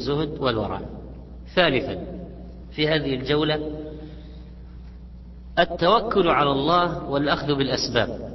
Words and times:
الزهد 0.00 0.40
والورع. 0.40 0.80
ثالثا 1.54 1.98
في 2.70 2.88
هذه 2.88 3.14
الجولة 3.14 3.60
التوكل 5.58 6.28
على 6.28 6.52
الله 6.52 7.10
والأخذ 7.10 7.54
بالأسباب. 7.54 8.30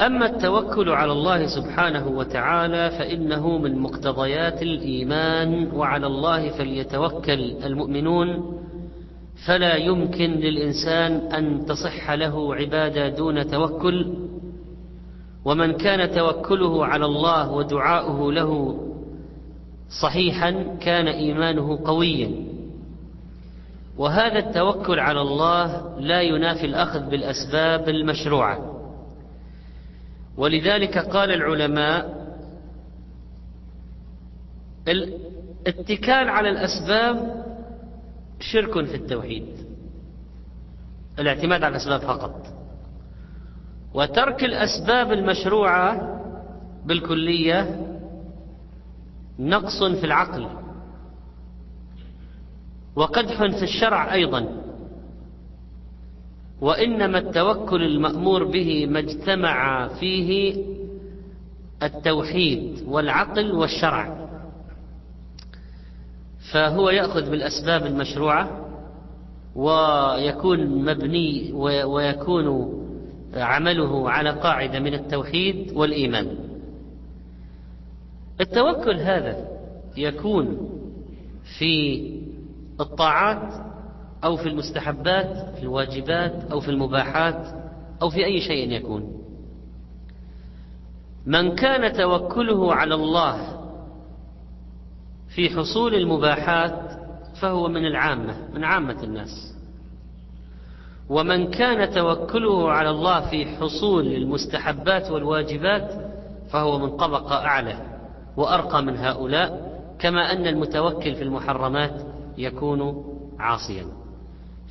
أما 0.00 0.26
التوكل 0.26 0.88
على 0.88 1.12
الله 1.12 1.46
سبحانه 1.46 2.08
وتعالى 2.08 2.90
فإنه 2.90 3.58
من 3.58 3.78
مقتضيات 3.78 4.62
الإيمان 4.62 5.70
وعلى 5.72 6.06
الله 6.06 6.48
فليتوكل 6.48 7.56
المؤمنون. 7.64 8.58
فلا 9.46 9.74
يمكن 9.76 10.30
للإنسان 10.30 11.12
أن 11.12 11.66
تصح 11.66 12.10
له 12.10 12.54
عبادة 12.54 13.08
دون 13.08 13.50
توكل. 13.50 14.14
ومن 15.44 15.72
كان 15.72 16.14
توكله 16.14 16.86
على 16.86 17.04
الله 17.04 17.50
ودعاؤه 17.50 18.32
له 18.32 18.80
صحيحا 19.88 20.76
كان 20.80 21.08
إيمانه 21.08 21.78
قويا. 21.84 22.30
وهذا 23.96 24.38
التوكل 24.38 25.00
على 25.00 25.20
الله 25.20 25.98
لا 26.00 26.22
ينافي 26.22 26.66
الأخذ 26.66 27.10
بالأسباب 27.10 27.88
المشروعة. 27.88 28.82
ولذلك 30.36 30.98
قال 30.98 31.30
العلماء 31.30 32.26
الاتكال 34.88 36.28
على 36.28 36.50
الأسباب 36.50 37.44
شرك 38.40 38.84
في 38.84 38.94
التوحيد. 38.94 39.46
الاعتماد 41.18 41.64
على 41.64 41.76
الأسباب 41.76 42.00
فقط. 42.00 42.46
وترك 43.94 44.44
الأسباب 44.44 45.12
المشروعة 45.12 46.20
بالكلية 46.84 47.85
نقص 49.38 49.82
في 49.84 50.06
العقل 50.06 50.46
وقدح 52.96 53.38
في 53.38 53.62
الشرع 53.62 54.14
أيضا. 54.14 54.46
وإنما 56.60 57.18
التوكل 57.18 57.82
المأمور 57.82 58.44
به 58.44 58.86
ما 58.86 58.98
اجتمع 58.98 59.88
فيه 59.88 60.56
التوحيد 61.82 62.84
والعقل 62.86 63.52
والشرع. 63.52 64.28
فهو 66.52 66.90
يأخذ 66.90 67.30
بالأسباب 67.30 67.86
المشروعة 67.86 68.66
ويكون 69.56 70.84
مبني 70.84 71.52
ويكون 71.84 72.76
عمله 73.34 74.10
على 74.10 74.30
قاعدة 74.30 74.80
من 74.80 74.94
التوحيد 74.94 75.72
والإيمان. 75.74 76.38
التوكل 78.40 78.96
هذا 78.96 79.48
يكون 79.96 80.70
في 81.58 82.02
الطاعات 82.80 83.52
أو 84.24 84.36
في 84.36 84.48
المستحبات 84.48 85.54
في 85.56 85.62
الواجبات 85.62 86.50
أو 86.52 86.60
في 86.60 86.70
المباحات 86.70 87.46
أو 88.02 88.10
في 88.10 88.24
أي 88.24 88.40
شيء 88.40 88.72
يكون. 88.72 89.12
من 91.26 91.54
كان 91.54 91.92
توكله 91.92 92.74
على 92.74 92.94
الله 92.94 93.60
في 95.28 95.50
حصول 95.50 95.94
المباحات 95.94 96.90
فهو 97.40 97.68
من 97.68 97.86
العامة 97.86 98.36
من 98.54 98.64
عامة 98.64 99.02
الناس. 99.02 99.54
ومن 101.08 101.50
كان 101.50 101.94
توكله 101.94 102.72
على 102.72 102.90
الله 102.90 103.30
في 103.30 103.46
حصول 103.46 104.06
المستحبات 104.06 105.10
والواجبات 105.10 105.90
فهو 106.50 106.78
من 106.78 106.96
طبقة 106.96 107.34
أعلى. 107.34 107.95
وأرقى 108.36 108.82
من 108.82 108.96
هؤلاء 108.96 109.76
كما 109.98 110.32
أن 110.32 110.46
المتوكل 110.46 111.14
في 111.14 111.22
المحرمات 111.22 112.02
يكون 112.38 113.04
عاصيا. 113.38 113.86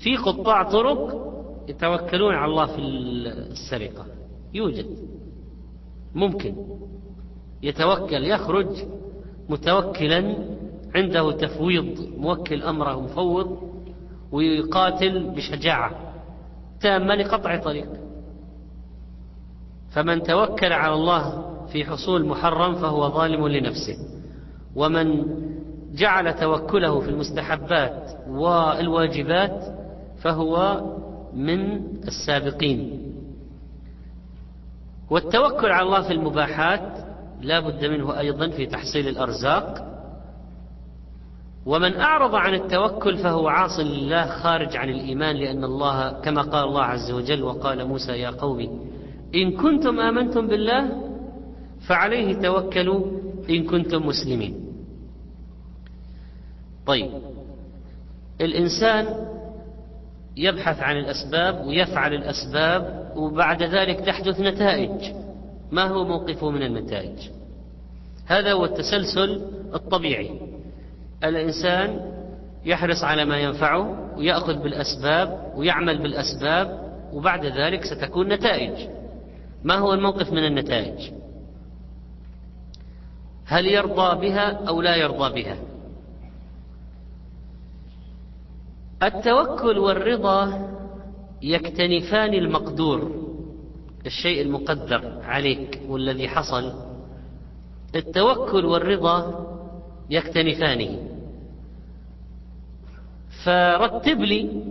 في 0.03 0.17
قطاع 0.17 0.63
طرق 0.63 1.31
يتوكلون 1.67 2.35
على 2.35 2.51
الله 2.51 2.65
في 2.65 2.79
السرقة. 3.51 4.05
يوجد. 4.53 4.85
ممكن. 6.15 6.55
يتوكل 7.63 8.23
يخرج 8.23 8.67
متوكلا 9.49 10.35
عنده 10.95 11.31
تفويض 11.31 12.09
موكل 12.17 12.63
أمره 12.63 13.01
مفوض 13.01 13.59
ويقاتل 14.31 15.29
بشجاعة. 15.29 15.91
تامة 16.81 17.15
لقطع 17.15 17.57
طريق. 17.57 17.89
فمن 19.89 20.23
توكل 20.23 20.73
على 20.73 20.93
الله 20.93 21.54
في 21.75 21.85
حصول 21.85 22.25
محرم 22.25 22.75
فهو 22.75 23.09
ظالم 23.09 23.47
لنفسه. 23.47 23.97
ومن 24.75 25.25
جعل 25.95 26.33
توكله 26.33 26.99
في 26.99 27.09
المستحبات 27.09 28.17
والواجبات 28.29 29.63
فهو 30.21 30.81
من 31.33 31.83
السابقين. 32.07 33.01
والتوكل 35.09 35.71
على 35.71 35.87
الله 35.87 36.01
في 36.01 36.13
المباحات 36.13 37.05
لا 37.41 37.59
بد 37.59 37.85
منه 37.85 38.19
أيضا 38.19 38.49
في 38.49 38.65
تحصيل 38.65 39.07
الأرزاق. 39.07 39.85
ومن 41.65 41.95
أعرض 41.95 42.35
عن 42.35 42.53
التوكل 42.53 43.17
فهو 43.17 43.47
عاص 43.47 43.79
لله 43.79 44.25
خارج 44.25 44.77
عن 44.77 44.89
الإيمان 44.89 45.35
لأن 45.35 45.63
الله 45.63 46.11
كما 46.11 46.41
قال 46.41 46.63
الله 46.63 46.83
عز 46.83 47.11
وجل 47.11 47.43
وقال 47.43 47.87
موسى 47.87 48.11
يا 48.11 48.29
قوم 48.29 48.59
إن 49.35 49.51
كنتم 49.51 49.99
آمنتم 49.99 50.47
بالله 50.47 51.14
فعليه 51.87 52.33
توكلوا 52.33 53.05
إن 53.49 53.63
كنتم 53.63 54.07
مسلمين. 54.07 54.65
طيب 56.85 57.11
الإنسان 58.41 59.05
يبحث 60.37 60.79
عن 60.79 60.97
الأسباب 60.97 61.67
ويفعل 61.67 62.13
الأسباب 62.13 63.11
وبعد 63.15 63.63
ذلك 63.63 63.99
تحدث 63.99 64.39
نتائج. 64.39 65.13
ما 65.71 65.83
هو 65.83 66.03
موقفه 66.03 66.49
من 66.49 66.63
النتائج؟ 66.63 67.29
هذا 68.25 68.53
هو 68.53 68.65
التسلسل 68.65 69.41
الطبيعي. 69.73 70.31
الإنسان 71.23 72.11
يحرص 72.65 73.03
على 73.03 73.25
ما 73.25 73.37
ينفعه 73.37 74.15
ويأخذ 74.17 74.63
بالأسباب 74.63 75.53
ويعمل 75.55 76.01
بالأسباب 76.01 76.79
وبعد 77.13 77.45
ذلك 77.45 77.85
ستكون 77.85 78.27
نتائج. 78.27 78.89
ما 79.63 79.75
هو 79.75 79.93
الموقف 79.93 80.31
من 80.31 80.45
النتائج؟ 80.45 81.11
هل 83.45 83.65
يرضى 83.65 84.27
بها 84.27 84.67
أو 84.67 84.81
لا 84.81 84.95
يرضى 84.95 85.43
بها؟ 85.43 85.57
التوكل 89.03 89.77
والرضا 89.77 90.69
يكتنفان 91.41 92.33
المقدور 92.33 93.25
الشيء 94.05 94.41
المقدر 94.41 95.21
عليك 95.23 95.81
والذي 95.87 96.27
حصل. 96.29 96.73
التوكل 97.95 98.65
والرضا 98.65 99.45
يكتنفانه 100.09 100.99
فرتب 103.43 104.19
لي 104.21 104.63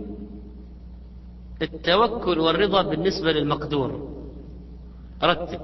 التوكل 1.61 2.39
والرضا 2.39 2.81
بالنسبة 2.81 3.31
للمقدور. 3.31 4.09
رتب. 5.23 5.61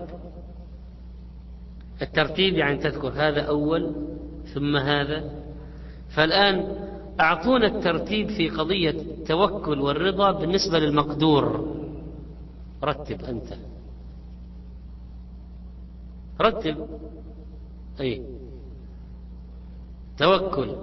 الترتيب 2.02 2.54
يعني 2.54 2.78
تذكر 2.78 3.10
هذا 3.16 3.42
أول 3.42 3.96
ثم 4.54 4.76
هذا. 4.76 5.32
فالآن 6.16 6.76
أعطونا 7.20 7.68
الترتيب 7.68 8.30
في 8.30 8.50
قضية 8.50 8.90
التوكل 8.90 9.82
والرضا 9.82 10.32
بالنسبة 10.32 10.80
للمقدور. 10.80 11.76
رتب 12.84 13.22
أنت. 13.22 13.54
رتب. 16.42 16.88
أي. 18.00 18.26
توكل 20.18 20.76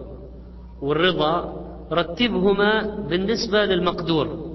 والرضا 0.81 1.65
رتبهما 1.93 2.97
بالنسبة 2.97 3.65
للمقدور. 3.65 4.49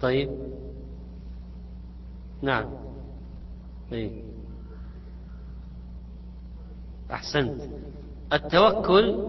طيب. 0.00 0.51
نعم. 2.42 2.64
أي 3.92 4.10
أحسنت. 7.12 7.60
التوكل 8.32 9.28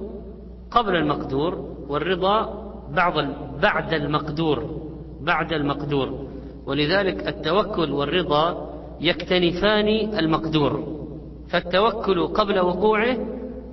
قبل 0.71 0.95
المقدور 0.95 1.75
والرضا 1.87 2.63
بعض 2.91 3.13
بعد 3.61 3.93
المقدور 3.93 4.81
بعد 5.21 5.53
المقدور. 5.53 6.27
ولذلك 6.65 7.27
التوكل 7.27 7.91
والرضا 7.91 8.69
يكتنفان 9.01 9.87
المقدور. 10.19 11.03
فالتوكل 11.49 12.27
قبل 12.27 12.59
وقوعه 12.59 13.17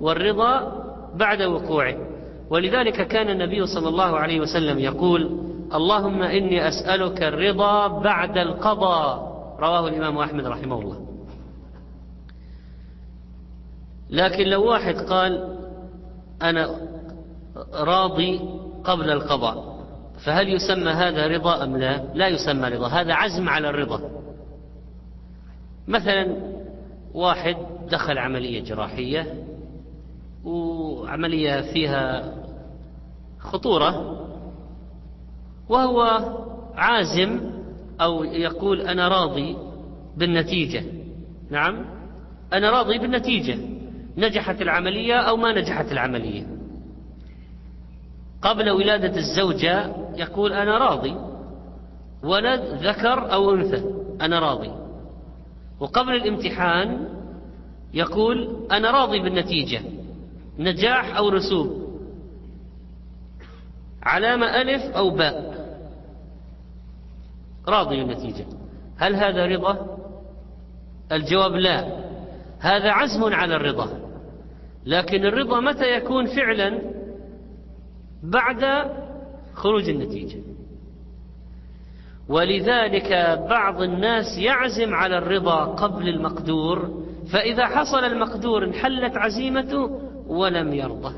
والرضا 0.01 0.83
بعد 1.15 1.41
وقوعه. 1.41 1.95
ولذلك 2.49 3.07
كان 3.07 3.29
النبي 3.29 3.65
صلى 3.65 3.89
الله 3.89 4.17
عليه 4.17 4.39
وسلم 4.39 4.79
يقول 4.79 5.39
اللهم 5.73 6.21
إني 6.21 6.67
أسألك 6.67 7.23
الرضا 7.23 7.87
بعد 7.87 8.37
القضاء. 8.37 9.30
رواه 9.61 9.87
الإمام 9.87 10.17
أحمد 10.17 10.45
رحمه 10.45 10.79
الله. 10.79 11.07
لكن 14.09 14.43
لو 14.43 14.69
واحد 14.69 14.95
قال 14.95 15.57
أنا 16.41 16.77
راضي 17.73 18.39
قبل 18.83 19.09
القضاء 19.09 19.85
فهل 20.25 20.49
يسمى 20.49 20.91
هذا 20.91 21.27
رضا 21.27 21.63
أم 21.63 21.77
لا؟ 21.77 22.13
لا 22.13 22.27
يسمى 22.27 22.69
رضا 22.69 22.87
هذا 22.87 23.13
عزم 23.13 23.49
على 23.49 23.69
الرضا. 23.69 24.01
مثلا 25.87 26.35
واحد 27.13 27.57
دخل 27.91 28.17
عملية 28.17 28.63
جراحية 28.63 29.45
وعملية 30.43 31.61
فيها 31.73 32.33
خطورة 33.39 34.17
وهو 35.69 36.01
عازم 36.75 37.60
أو 38.01 38.23
يقول 38.23 38.81
أنا 38.81 39.07
راضي 39.07 39.57
بالنتيجة. 40.17 40.83
نعم؟ 41.49 41.85
أنا 42.53 42.69
راضي 42.69 42.97
بالنتيجة. 42.97 43.57
نجحت 44.17 44.61
العملية 44.61 45.15
أو 45.15 45.37
ما 45.37 45.61
نجحت 45.61 45.91
العملية. 45.91 46.47
قبل 48.41 48.69
ولادة 48.69 49.17
الزوجة 49.17 49.95
يقول 50.15 50.53
أنا 50.53 50.77
راضي. 50.77 51.15
ولد 52.23 52.61
ذكر 52.61 53.33
أو 53.33 53.53
أنثى 53.53 53.83
أنا 54.21 54.39
راضي. 54.39 54.71
وقبل 55.79 56.15
الامتحان 56.15 57.07
يقول 57.93 58.67
أنا 58.71 58.91
راضي 58.91 59.19
بالنتيجة 59.19 59.81
نجاح 60.59 61.17
أو 61.17 61.29
رسوب. 61.29 61.81
علامة 64.03 64.61
ألف 64.61 64.81
أو 64.95 65.09
باء. 65.09 65.60
راضي 67.67 68.03
بالنتيجة 68.03 68.45
هل 68.97 69.15
هذا 69.15 69.45
رضا؟ 69.45 69.97
الجواب 71.11 71.51
لا. 71.51 72.01
هذا 72.59 72.91
عزم 72.91 73.33
على 73.33 73.55
الرضا. 73.55 73.99
لكن 74.85 75.25
الرضا 75.25 75.59
متى 75.59 75.97
يكون 75.97 76.25
فعلا؟ 76.25 76.81
بعد 78.23 78.91
خروج 79.53 79.89
النتيجة. 79.89 80.39
ولذلك 82.29 83.39
بعض 83.49 83.81
الناس 83.81 84.37
يعزم 84.37 84.93
على 84.93 85.17
الرضا 85.17 85.65
قبل 85.65 86.09
المقدور 86.09 87.03
فإذا 87.31 87.65
حصل 87.65 88.03
المقدور 88.03 88.63
انحلت 88.63 89.17
عزيمته 89.17 90.01
ولم 90.27 90.73
يرضى 90.73 91.15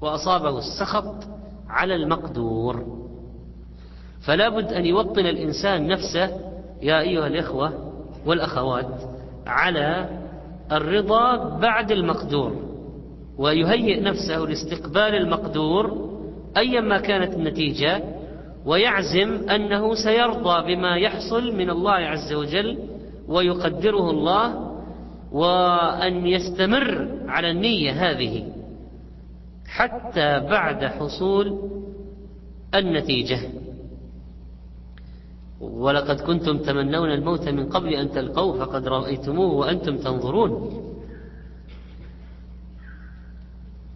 وأصابه 0.00 0.58
السخط 0.58 1.14
على 1.68 1.94
المقدور. 1.94 3.05
فلا 4.26 4.48
بد 4.48 4.72
أن 4.72 4.86
يوطن 4.86 5.26
الإنسان 5.26 5.86
نفسه 5.86 6.30
يا 6.82 7.00
أيها 7.00 7.26
الإخوة 7.26 7.72
والأخوات 8.26 9.02
على 9.46 10.08
الرضا 10.72 11.36
بعد 11.58 11.92
المقدور 11.92 12.56
ويهيئ 13.38 14.00
نفسه 14.00 14.38
لاستقبال 14.38 15.14
المقدور 15.14 16.10
أيما 16.56 16.98
كانت 16.98 17.34
النتيجة 17.34 18.02
ويعزم 18.66 19.50
أنه 19.50 19.94
سيرضى 19.94 20.74
بما 20.74 20.96
يحصل 20.96 21.56
من 21.56 21.70
الله 21.70 21.92
عز 21.92 22.32
وجل 22.32 22.78
ويقدره 23.28 24.10
الله 24.10 24.72
وأن 25.32 26.26
يستمر 26.26 27.08
على 27.28 27.50
النية 27.50 27.90
هذه 27.92 28.48
حتى 29.68 30.40
بعد 30.40 30.84
حصول 30.84 31.58
النتيجة. 32.74 33.38
ولقد 35.60 36.20
كنتم 36.20 36.58
تمنون 36.58 37.10
الموت 37.10 37.48
من 37.48 37.68
قبل 37.68 37.88
أن 37.88 38.10
تلقوه 38.10 38.58
فقد 38.58 38.88
رأيتموه 38.88 39.54
وأنتم 39.54 39.96
تنظرون. 39.96 40.82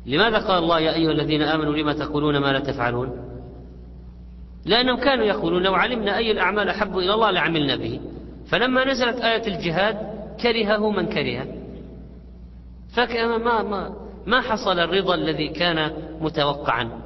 لماذا 0.07 0.39
قال 0.39 0.63
الله 0.63 0.81
يا 0.81 0.95
أيها 0.95 1.11
الذين 1.11 1.43
آمنوا 1.43 1.75
لما 1.75 1.93
تقولون 1.93 2.39
ما 2.39 2.53
لا 2.53 2.61
تفعلون؟ 2.61 3.09
لأنهم 4.67 4.97
كانوا 4.97 5.25
يقولون 5.25 5.63
لو 5.63 5.75
علمنا 5.75 6.17
أي 6.17 6.31
الأعمال 6.31 6.69
أحب 6.69 6.99
إلى 6.99 7.15
الله 7.15 7.31
لعملنا 7.31 7.77
به. 7.77 8.01
فلما 8.47 8.85
نزلت 8.85 9.21
آية 9.21 9.47
الجهاد 9.47 9.97
كرهه 10.43 10.91
من 10.91 11.07
كره 11.07 11.47
فكما 12.95 13.39
ما, 13.39 13.63
ما, 13.63 13.97
ما 14.27 14.41
حصل 14.41 14.79
الرضا 14.79 15.15
الذي 15.15 15.49
كان 15.49 15.93
متوقعا. 16.21 17.00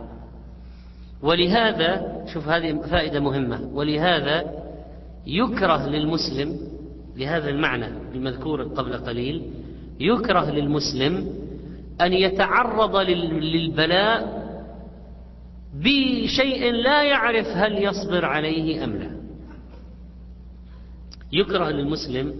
ولهذا 1.25 2.23
شوف 2.33 2.49
هذه 2.49 2.81
فائدة 2.91 3.21
مهمة 3.21 3.61
ولهذا 3.73 4.45
يكره 5.27 5.87
للمسلم 5.87 6.59
لهذا 7.17 7.49
المعنى 7.49 7.87
المذكور 8.15 8.63
قبل 8.63 8.93
قليل 8.97 9.43
يكره 10.01 10.51
للمسلم 10.51 11.27
أن 12.01 12.13
يتعرض 12.13 12.97
للبلاء 12.97 14.45
بشيء 15.75 16.73
لا 16.73 17.03
يعرف 17.03 17.47
هل 17.47 17.85
يصبر 17.85 18.25
عليه 18.25 18.85
أم 18.85 18.93
لا. 18.97 19.11
يكره 21.33 21.71
للمسلم 21.71 22.35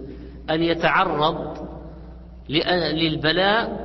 أن 0.51 0.63
يتعرض 0.63 1.69
للبلاء 2.49 3.85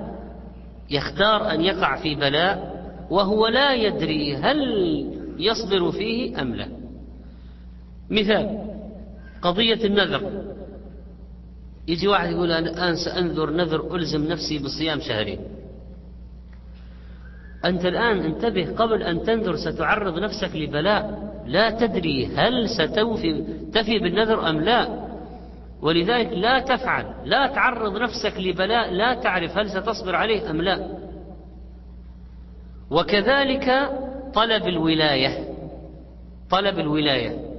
يختار 0.89 1.51
أن 1.51 1.61
يقع 1.61 1.95
في 1.95 2.15
بلاء 2.15 2.68
وهو 3.09 3.47
لا 3.47 3.73
يدري 3.73 4.35
هل 4.35 4.59
يصبر 5.37 5.91
فيه 5.91 6.41
أم 6.41 6.55
لا. 6.55 6.67
مثال 8.09 8.69
قضية 9.41 9.85
النذر. 9.85 10.43
يجي 11.87 12.07
واحد 12.07 12.31
يقول 12.31 12.51
أنا 12.51 12.69
الآن 12.69 12.95
سأنذر 12.95 13.51
نذر 13.51 13.95
ألزم 13.95 14.27
نفسي 14.27 14.59
بصيام 14.59 14.99
شهرين. 14.99 15.39
أنت 17.65 17.85
الآن 17.85 18.19
انتبه 18.19 18.75
قبل 18.77 19.03
أن 19.03 19.23
تنذر 19.23 19.55
ستعرض 19.55 20.19
نفسك 20.19 20.55
لبلاء. 20.55 21.29
لا 21.47 21.69
تدري 21.69 22.25
هل 22.25 22.69
ستوفي 22.69 23.43
تفي 23.73 23.99
بالنذر 23.99 24.49
أم 24.49 24.59
لا. 24.59 25.09
ولذلك 25.81 26.31
لا 26.33 26.59
تفعل 26.59 27.05
لا 27.25 27.47
تعرض 27.47 27.97
نفسك 27.97 28.37
لبلاء 28.37 28.91
لا 28.91 29.13
تعرف 29.13 29.57
هل 29.57 29.69
ستصبر 29.69 30.15
عليه 30.15 30.49
أم 30.49 30.61
لا. 30.61 31.08
وكذلك 32.91 33.89
طلب 34.33 34.67
الولاية. 34.67 35.43
طلب 36.49 36.79
الولاية. 36.79 37.49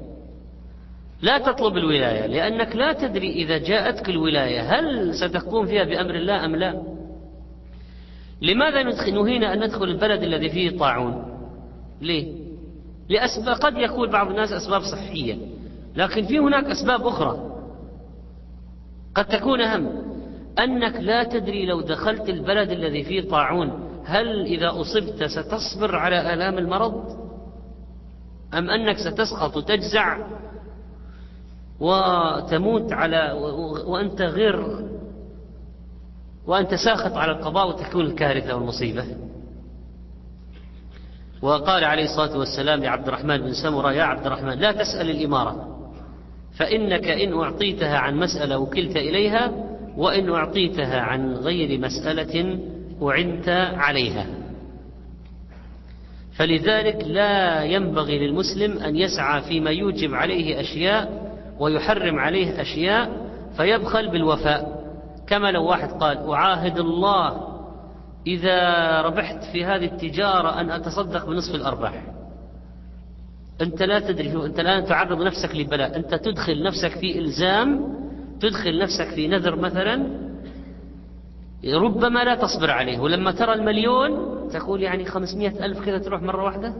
لا 1.23 1.39
تطلب 1.39 1.77
الولاية 1.77 2.27
لأنك 2.27 2.77
لا 2.77 2.93
تدري 2.93 3.33
إذا 3.33 3.59
جاءتك 3.59 4.09
الولاية 4.09 4.61
هل 4.61 5.15
ستقوم 5.15 5.67
فيها 5.67 5.85
بأمر 5.85 6.15
الله 6.15 6.45
أم 6.45 6.57
لا؟ 6.57 6.83
لماذا 8.43 8.83
نهينا 9.11 9.53
أن 9.53 9.65
ندخل 9.65 9.85
البلد 9.85 10.23
الذي 10.23 10.49
فيه 10.49 10.79
طاعون؟ 10.79 11.25
ليه؟ 12.01 12.33
لأسباب 13.09 13.57
قد 13.57 13.77
يقول 13.77 14.11
بعض 14.11 14.31
الناس 14.31 14.53
أسباب 14.53 14.83
صحية 14.83 15.39
لكن 15.97 16.27
في 16.27 16.39
هناك 16.39 16.65
أسباب 16.65 17.07
أخرى. 17.07 17.51
قد 19.15 19.25
تكون 19.25 19.61
أهم 19.61 19.89
أنك 20.59 20.97
لا 21.01 21.25
تدري 21.25 21.67
لو 21.67 21.81
دخلت 21.81 22.29
البلد 22.29 22.71
الذي 22.71 23.05
فيه 23.05 23.29
طاعون 23.29 23.90
هل 24.05 24.47
إذا 24.47 24.81
أصبت 24.81 25.25
ستصبر 25.25 25.97
على 25.97 26.35
آلام 26.35 26.59
المرض؟ 26.59 27.21
أم 28.55 28.71
أنك 28.71 28.97
ستسقط 28.97 29.57
وتجزع 29.57 30.19
وتموت 31.81 32.93
على 32.93 33.33
وأنت 33.87 34.23
غير 34.23 34.87
وأنت 36.47 36.75
ساخط 36.75 37.17
على 37.17 37.33
القضاء 37.33 37.69
وتكون 37.69 38.07
الكارثة 38.07 38.55
والمصيبة. 38.55 39.05
وقال 41.43 41.85
عليه 41.85 42.05
الصلاة 42.05 42.39
والسلام 42.39 42.81
لعبد 42.81 43.09
الرحمن 43.09 43.39
بن 43.39 43.53
سمرة 43.53 43.93
يا 43.93 44.03
عبد 44.03 44.27
الرحمن 44.27 44.59
لا 44.59 44.73
تسأل 44.73 45.11
الإمارة 45.11 45.67
فإنك 46.57 47.09
إن 47.09 47.33
أعطيتها 47.33 47.99
عن 47.99 48.17
مسألة 48.17 48.59
وكلت 48.59 48.97
إليها 48.97 49.53
وإن 49.97 50.31
أعطيتها 50.31 51.01
عن 51.01 51.35
غير 51.35 51.81
مسألة 51.81 52.59
أعنت 53.03 53.49
عليها. 53.77 54.27
فلذلك 56.33 57.05
لا 57.07 57.63
ينبغي 57.65 58.19
للمسلم 58.19 58.79
أن 58.79 58.97
يسعى 58.97 59.43
فيما 59.43 59.71
يوجب 59.71 60.15
عليه 60.15 60.61
أشياء 60.61 61.31
ويحرم 61.59 62.19
عليه 62.19 62.61
أشياء 62.61 63.31
فيبخل 63.57 64.11
بالوفاء. 64.11 64.81
كما 65.27 65.51
لو 65.51 65.65
واحد 65.65 65.89
قال 65.89 66.31
أعاهد 66.31 66.79
الله 66.79 67.51
إذا 68.27 68.61
ربحت 69.01 69.45
في 69.53 69.65
هذه 69.65 69.85
التجارة 69.85 70.61
أن 70.61 70.71
أتصدق 70.71 71.27
بنصف 71.27 71.55
الأرباح. 71.55 72.03
أنت 73.61 73.83
لا 73.83 74.01
تدري 74.01 74.47
أنت 74.47 74.61
الآن 74.61 74.85
تعرض 74.85 75.23
نفسك 75.23 75.57
لبلاء. 75.57 75.97
أنت 75.97 76.15
تدخل 76.15 76.63
نفسك 76.63 76.99
في 76.99 77.19
إلزام 77.19 78.01
تدخل 78.41 78.79
نفسك 78.79 79.15
في 79.15 79.29
نذر 79.29 79.57
مثلا 79.57 80.30
ربما 81.65 82.25
لا 82.25 82.35
تصبر 82.35 82.71
عليه. 82.71 82.99
ولما 82.99 83.31
ترى 83.31 83.53
المليون 83.53 84.11
تقول 84.53 84.83
يعني 84.83 85.05
خمسمائة 85.05 85.65
ألف 85.65 85.81
كذا 85.81 85.99
تروح 85.99 86.23
مرة 86.23 86.45
واحدة. 86.45 86.75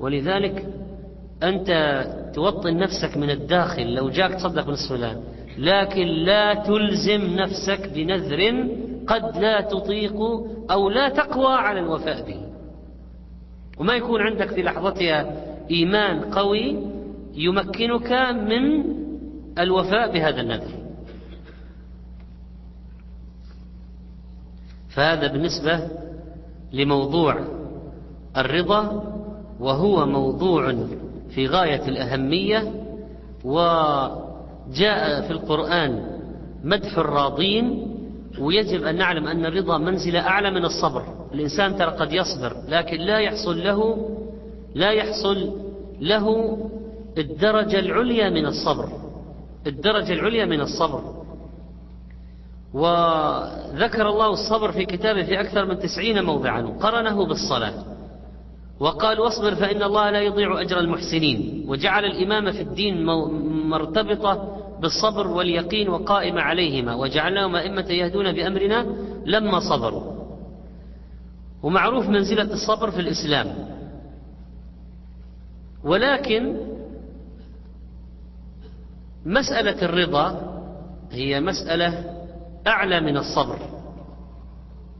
ولذلك 0.00 0.66
أنت 1.42 1.70
توطن 2.34 2.76
نفسك 2.76 3.16
من 3.16 3.30
الداخل. 3.30 3.94
لو 3.94 4.08
جاك 4.08 4.34
تصدق 4.34 4.68
نصف 4.68 4.88
فلان 4.88 5.20
لكن 5.58 6.06
لا 6.06 6.54
تلزم 6.54 7.36
نفسك 7.36 7.90
بنذر 7.94 8.68
قد 9.06 9.38
لا 9.38 9.60
تطيق 9.60 10.16
أو 10.70 10.90
لا 10.90 11.08
تقوى 11.08 11.54
على 11.54 11.80
الوفاء 11.80 12.26
به. 12.26 12.40
وما 13.78 13.94
يكون 13.94 14.20
عندك 14.22 14.48
في 14.48 14.62
لحظتها 14.62 15.34
إيمان 15.70 16.20
قوي 16.20 16.76
يمكنك 17.34 18.12
من 18.32 18.84
الوفاء 19.58 20.12
بهذا 20.12 20.40
النذر. 20.40 20.77
فهذا 24.88 25.26
بالنسبة 25.26 25.88
لموضوع 26.72 27.38
الرضا 28.36 29.04
وهو 29.60 30.06
موضوع 30.06 30.74
في 31.30 31.46
غاية 31.46 31.88
الأهمية 31.88 32.72
وجاء 33.44 35.20
في 35.26 35.30
القرآن 35.30 36.18
مدح 36.64 36.98
الراضين 36.98 37.94
ويجب 38.38 38.84
أن 38.84 38.96
نعلم 38.96 39.26
أن 39.26 39.46
الرضا 39.46 39.78
منزلة 39.78 40.20
أعلى 40.20 40.50
من 40.50 40.64
الصبر. 40.64 41.02
الإنسان 41.34 41.76
ترى 41.76 41.90
قد 41.90 42.12
يصبر 42.12 42.56
لكن 42.68 42.96
لا 42.96 43.18
يحصل 43.18 43.64
له 43.64 44.08
لا 44.74 44.90
يحصل 44.90 45.52
له 46.00 46.58
الدرجة 47.18 47.78
العليا 47.78 48.30
من 48.30 48.46
الصبر. 48.46 48.88
الدرجة 49.66 50.12
العليا 50.12 50.44
من 50.44 50.60
الصبر. 50.60 51.17
وذكر 52.74 54.08
الله 54.08 54.32
الصبر 54.32 54.72
في 54.72 54.84
كتابه 54.84 55.22
في 55.22 55.40
أكثر 55.40 55.64
من 55.64 55.78
تسعين 55.78 56.24
موضعا 56.24 56.62
وقرنه 56.62 57.26
بالصلاة. 57.26 57.84
وقال 58.80 59.20
واصبر 59.20 59.54
فإن 59.54 59.82
الله 59.82 60.10
لا 60.10 60.20
يضيع 60.20 60.60
أجر 60.60 60.78
المحسنين. 60.78 61.64
وجعل 61.68 62.04
الإمامة 62.04 62.52
في 62.52 62.62
الدين 62.62 63.04
مرتبطة 63.68 64.56
بالصبر 64.80 65.26
واليقين 65.26 65.88
وقائمة 65.88 66.40
عليهما. 66.40 66.94
وجعلناهم 66.94 67.56
أئمة 67.56 67.86
يهدون 67.90 68.32
بأمرنا 68.32 68.86
لما 69.26 69.60
صبروا. 69.60 70.18
ومعروف 71.62 72.08
منزلة 72.08 72.52
الصبر 72.52 72.90
في 72.90 73.00
الإسلام. 73.00 73.68
ولكن 75.84 76.56
مسألة 79.26 79.82
الرضا 79.82 80.54
هي 81.10 81.40
مسألة 81.40 82.17
أعلى 82.66 83.00
من 83.00 83.16
الصبر. 83.16 83.58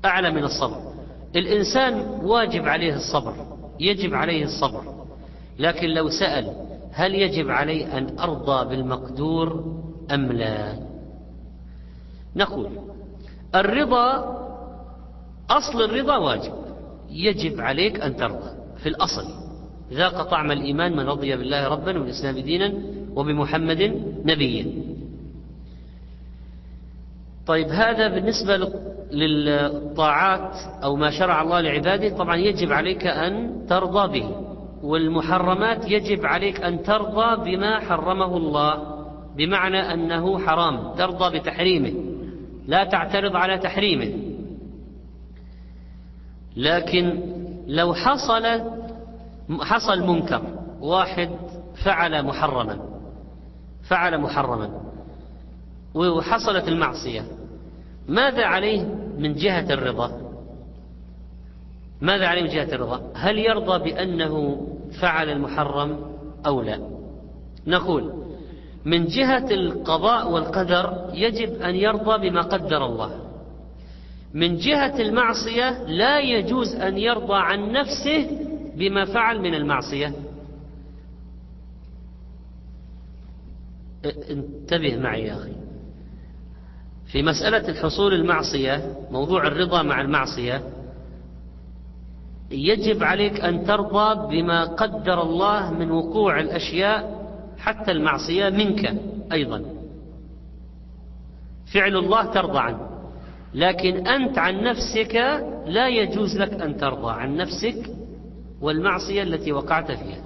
أعلى 0.05 0.31
من 0.31 0.45
الصبر. 0.45 0.93
الإنسان 1.37 2.01
واجب 2.23 2.69
عليه 2.69 2.95
الصبر 2.97 3.35
يجب 3.81 4.15
عليه 4.15 4.45
الصبر. 4.45 4.83
لكن 5.59 5.89
لو 5.89 6.09
سأل 6.09 6.53
هل 6.93 7.15
يجب 7.15 7.51
علي 7.51 7.99
أن 7.99 8.19
أرضى 8.19 8.69
بالمقدور 8.69 9.77
أم 10.11 10.33
لا؟ 10.33 10.79
نقول 12.37 12.71
الرضا 13.55 14.39
أصل 15.51 15.83
الرضا 15.83 16.17
واجب. 16.17 16.53
يجب 17.11 17.61
عليك 17.61 18.01
أن 18.01 18.17
ترضى 18.17 18.51
في 18.77 18.89
الأصل. 18.89 19.25
ذاق 19.93 20.23
طعم 20.23 20.51
الإيمان 20.51 20.97
من 20.97 21.07
رضي 21.07 21.37
بالله 21.37 21.69
ربا 21.69 21.99
والإسلام 21.99 22.39
دينا 22.39 22.73
وبمحمد 23.15 23.83
نبيا. 24.25 24.67
طيب 27.49 27.69
هذا 27.69 28.09
بالنسبة 28.09 28.73
للطاعات 29.11 30.57
أو 30.85 30.97
ما 30.97 31.11
شرع 31.11 31.43
الله 31.43 31.61
لعباده 31.61 32.17
طبعا 32.17 32.37
يجب 32.37 32.73
عليك 32.73 33.07
أن 33.07 33.65
ترضى 33.69 34.21
به 34.21 34.37
والمحرمات 34.83 35.91
يجب 35.91 36.27
عليك 36.27 36.61
أن 36.61 36.83
ترضى 36.83 37.51
بما 37.51 37.81
حرمه 37.81 38.37
الله 38.37 38.99
بمعنى 39.37 39.95
أنه 39.95 40.39
حرام 40.39 40.95
ترضى 40.95 41.39
بتحريمه 41.39 41.93
لا 42.67 42.85
تعترض 42.85 43.37
على 43.37 43.59
تحريمه. 43.59 44.13
لكن 46.57 47.21
لو 47.67 47.95
حصل 47.95 48.45
حصل 49.61 50.07
منكر 50.07 50.43
واحد 50.81 51.31
فعل 51.85 52.23
محرما 52.27 52.79
فعل 53.89 54.21
محرما 54.21 54.71
وحصلت 55.95 56.69
المعصية 56.69 57.38
ماذا 58.09 58.45
عليه 58.45 58.83
من 59.19 59.35
جهة 59.35 59.73
الرضا؟ 59.75 60.21
ماذا 62.01 62.27
عليه 62.27 62.43
من 62.43 62.49
جهة 62.49 62.75
الرضا؟ 62.75 63.13
هل 63.15 63.39
يرضى 63.39 63.91
بأنه 63.91 64.67
فعل 65.01 65.31
المحرم 65.31 65.99
أو 66.47 66.63
لا؟ 66.63 66.81
نقول 67.67 68.13
من 68.85 69.07
جهة 69.07 69.51
القضاء 69.51 70.31
والقدر 70.31 71.11
يجب 71.15 71.63
أن 71.63 71.75
يرضى 71.75 72.31
بما 72.31 72.43
قدر 72.43 72.87
الله. 72.87 73.29
من 74.35 74.57
جهة 74.57 75.01
المعصية 75.01 75.83
لا 75.85 76.21
يجوز 76.21 76.75
أن 76.75 76.99
يرضى 76.99 77.35
عن 77.35 77.73
نفسه 77.73 78.41
بما 78.75 79.05
فعل 79.05 79.41
من 79.41 79.55
المعصية. 79.55 80.13
انتبه 84.31 84.97
معي 84.97 85.23
يا 85.23 85.35
أخي. 85.35 85.53
في 87.13 87.23
مسألة 87.23 87.69
الحصول 87.69 88.15
المعصية 88.15 88.95
موضوع 89.11 89.47
الرضا 89.47 89.83
مع 89.83 90.01
المعصية 90.01 90.63
يجب 92.51 93.03
عليك 93.03 93.41
أن 93.41 93.65
ترضى 93.65 94.37
بما 94.37 94.65
قدر 94.65 95.23
الله 95.23 95.73
من 95.73 95.91
وقوع 95.91 96.41
الأشياء 96.41 97.29
حتى 97.59 97.91
المعصية 97.91 98.49
منك 98.51 98.95
أيضا. 99.33 99.65
فعل 101.75 101.97
الله 101.97 102.25
ترضى 102.25 102.59
عنه 102.59 102.89
لكن 103.55 104.07
أنت 104.07 104.39
عن 104.39 104.63
نفسك 104.63 105.15
لا 105.67 105.89
يجوز 105.89 106.37
لك 106.37 106.63
أن 106.63 106.77
ترضى 106.77 107.13
عن 107.13 107.37
نفسك 107.37 107.91
والمعصية 108.61 109.23
التي 109.23 109.53
وقعت 109.53 109.93
فيها. 109.93 110.25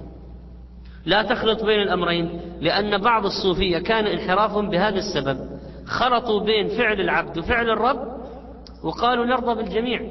لا 1.05 1.23
تخلط 1.23 1.63
بين 1.63 1.79
الأمرين 1.79 2.41
لأن 2.61 2.97
بعض 2.97 3.25
الصوفية 3.25 3.77
كان 3.79 4.05
انحرافهم 4.07 4.69
بهذا 4.69 4.97
السبب. 4.97 5.52
خلطوا 5.85 6.39
بين 6.39 6.67
فعل 6.67 7.01
العبد 7.01 7.37
وفعل 7.37 7.69
الرب 7.69 8.07
وقالوا 8.83 9.25
نرضى 9.25 9.63
بالجميع. 9.63 10.01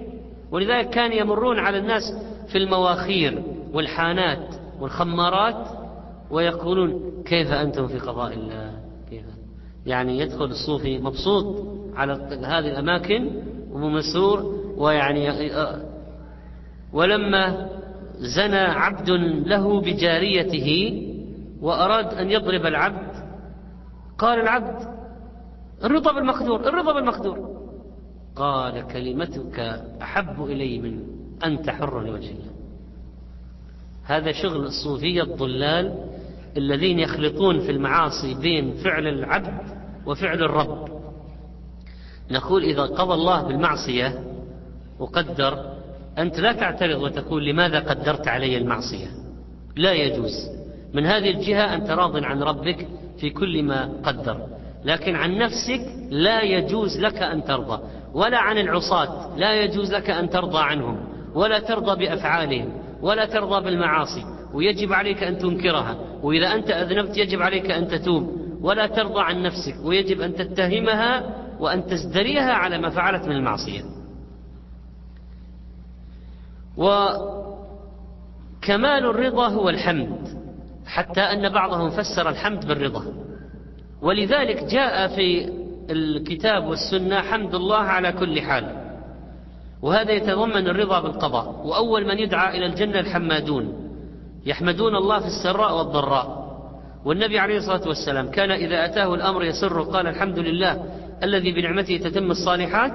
ولذلك 0.51 0.91
كان 0.91 1.13
يمرون 1.13 1.59
على 1.59 1.79
الناس 1.79 2.03
في 2.49 2.59
المواخير 2.59 3.43
والحانات 3.75 4.55
والخمارات 4.81 5.69
ويقولون 6.31 7.23
كيف 7.25 7.53
أنتم 7.53 7.87
في 7.87 7.99
قضاء 7.99 8.33
الله؟ 8.33 8.81
كيف؟ 9.11 9.25
يعني 9.87 10.19
يدخل 10.19 10.45
الصوفي 10.45 10.99
مبسوط 10.99 11.67
على 11.97 12.13
هذه 12.31 12.69
الأماكن 12.69 13.31
ومسرور 13.73 14.63
ويعني 14.77 15.51
ولما 16.93 17.69
زنى 18.19 18.59
عبد 18.59 19.11
له 19.47 19.81
بجاريته 19.81 20.99
وأراد 21.63 22.15
أن 22.15 22.31
يضرب 22.31 22.67
العبد 22.67 23.13
قال 24.19 24.41
العبد 24.41 25.02
الرضا 25.85 26.13
بالمقدور 26.13 26.69
الرضا 26.69 26.93
بالمقدور. 26.93 27.63
قال 28.37 28.87
كلمتك 28.87 29.61
أحب 30.03 30.45
إلي 30.45 30.79
من 30.79 31.05
أنت 31.45 31.71
حر 31.71 32.01
لوجه 32.01 32.31
الله. 32.31 32.53
هذا 34.05 34.33
شغل 34.33 34.65
الصوفية 34.65 35.23
الضلال 35.23 36.05
الذين 36.57 36.99
يخلطون 36.99 37.61
في 37.61 37.71
المعاصي 37.71 38.35
بين 38.35 38.75
فعل 38.75 39.07
العبد 39.07 39.61
وفعل 40.07 40.43
الرب. 40.43 40.89
نقول 42.31 42.63
إذا 42.63 42.83
قضى 42.83 43.15
الله 43.15 43.43
بالمعصية 43.43 44.25
وقدر 44.99 45.73
أنت 46.19 46.41
لا 46.41 46.53
تعترض 46.53 47.03
وتقول 47.03 47.45
لماذا 47.45 47.81
قدرت 47.81 48.29
علي 48.29 48.57
المعصية؟ 48.57 49.09
لا 49.77 49.93
يجوز. 49.93 50.33
من 50.95 51.07
هذه 51.07 51.31
الجهة 51.31 51.75
أنت 51.75 51.91
راض 51.91 52.25
عن 52.25 52.43
ربك 52.43 52.89
في 53.19 53.31
كل 53.31 53.63
ما 53.63 53.93
قدر. 54.03 54.47
لكن 54.85 55.17
عن 55.17 55.39
نفسك 55.39 55.81
لا 56.11 56.43
يجوز 56.43 57.01
لك 57.01 57.23
أن 57.23 57.45
ترضى 57.45 57.83
ولا 58.15 58.39
عن 58.39 58.59
العصاة 58.59 59.37
لا 59.37 59.63
يجوز 59.63 59.95
لك 59.95 60.11
أن 60.11 60.31
ترضى 60.31 60.59
عنهم 60.59 60.97
ولا 61.35 61.59
ترضى 61.59 62.07
بأفعالهم 62.07 62.73
ولا 63.03 63.27
ترضى 63.27 63.65
بالمعاصي 63.65 64.25
ويجب 64.55 64.93
عليك 64.93 65.23
أن 65.23 65.39
تنكرها 65.39 65.97
وإذا 66.23 66.55
أنت 66.55 66.71
أذنبت 66.71 67.17
يجب 67.17 67.43
عليك 67.43 67.71
أن 67.71 67.89
تتوب 67.89 68.43
ولا 68.61 68.87
ترضى 68.87 69.21
عن 69.21 69.43
نفسك 69.43 69.75
ويجب 69.85 70.21
أن 70.21 70.35
تتهمها 70.35 71.37
وأن 71.61 71.87
تزدريها 71.87 72.53
على 72.53 72.79
ما 72.79 72.91
فعلت 72.91 73.25
من 73.25 73.33
المعصية. 73.33 73.83
وكمال 76.77 77.47
الرضا 79.07 79.49
هو 79.49 79.69
الحمد 79.69 80.29
حتى 80.87 81.21
أن 81.21 81.49
بعضهم 81.49 81.91
فسر 81.91 82.29
الحمد 82.29 82.67
بالرضا. 82.67 83.05
ولذلك 84.03 84.65
جاء 84.65 85.09
في 85.09 85.53
الكتاب 85.91 86.65
والسنة 86.65 87.21
حمد 87.21 87.55
الله 87.55 87.79
على 87.79 88.13
كل 88.13 88.41
حال. 88.41 88.65
وهذا 89.83 90.13
يتضمن 90.13 90.69
الرضا 90.69 91.01
بالقضاء. 91.01 91.67
وأول 91.67 92.07
من 92.07 92.19
يدعى 92.19 92.59
إلى 92.59 92.67
الجنة 92.67 93.01
الحمادون. 93.01 93.91
يحمدون 94.47 94.97
الله 94.97 95.19
في 95.21 95.27
السراء 95.27 95.77
والضراء. 95.79 96.43
والنبي 97.05 97.39
عليه 97.39 97.57
الصلاة 97.57 97.89
والسلام 97.89 98.31
كان 98.31 98.51
إذا 98.51 98.85
أتاه 98.85 99.15
الأمر 99.15 99.45
يسر 99.45 99.83
قال 99.83 100.07
الحمد 100.07 100.39
لله 100.39 100.85
الذي 101.23 101.53
بنعمته 101.53 101.97
تتم 101.97 102.31
الصالحات 102.31 102.93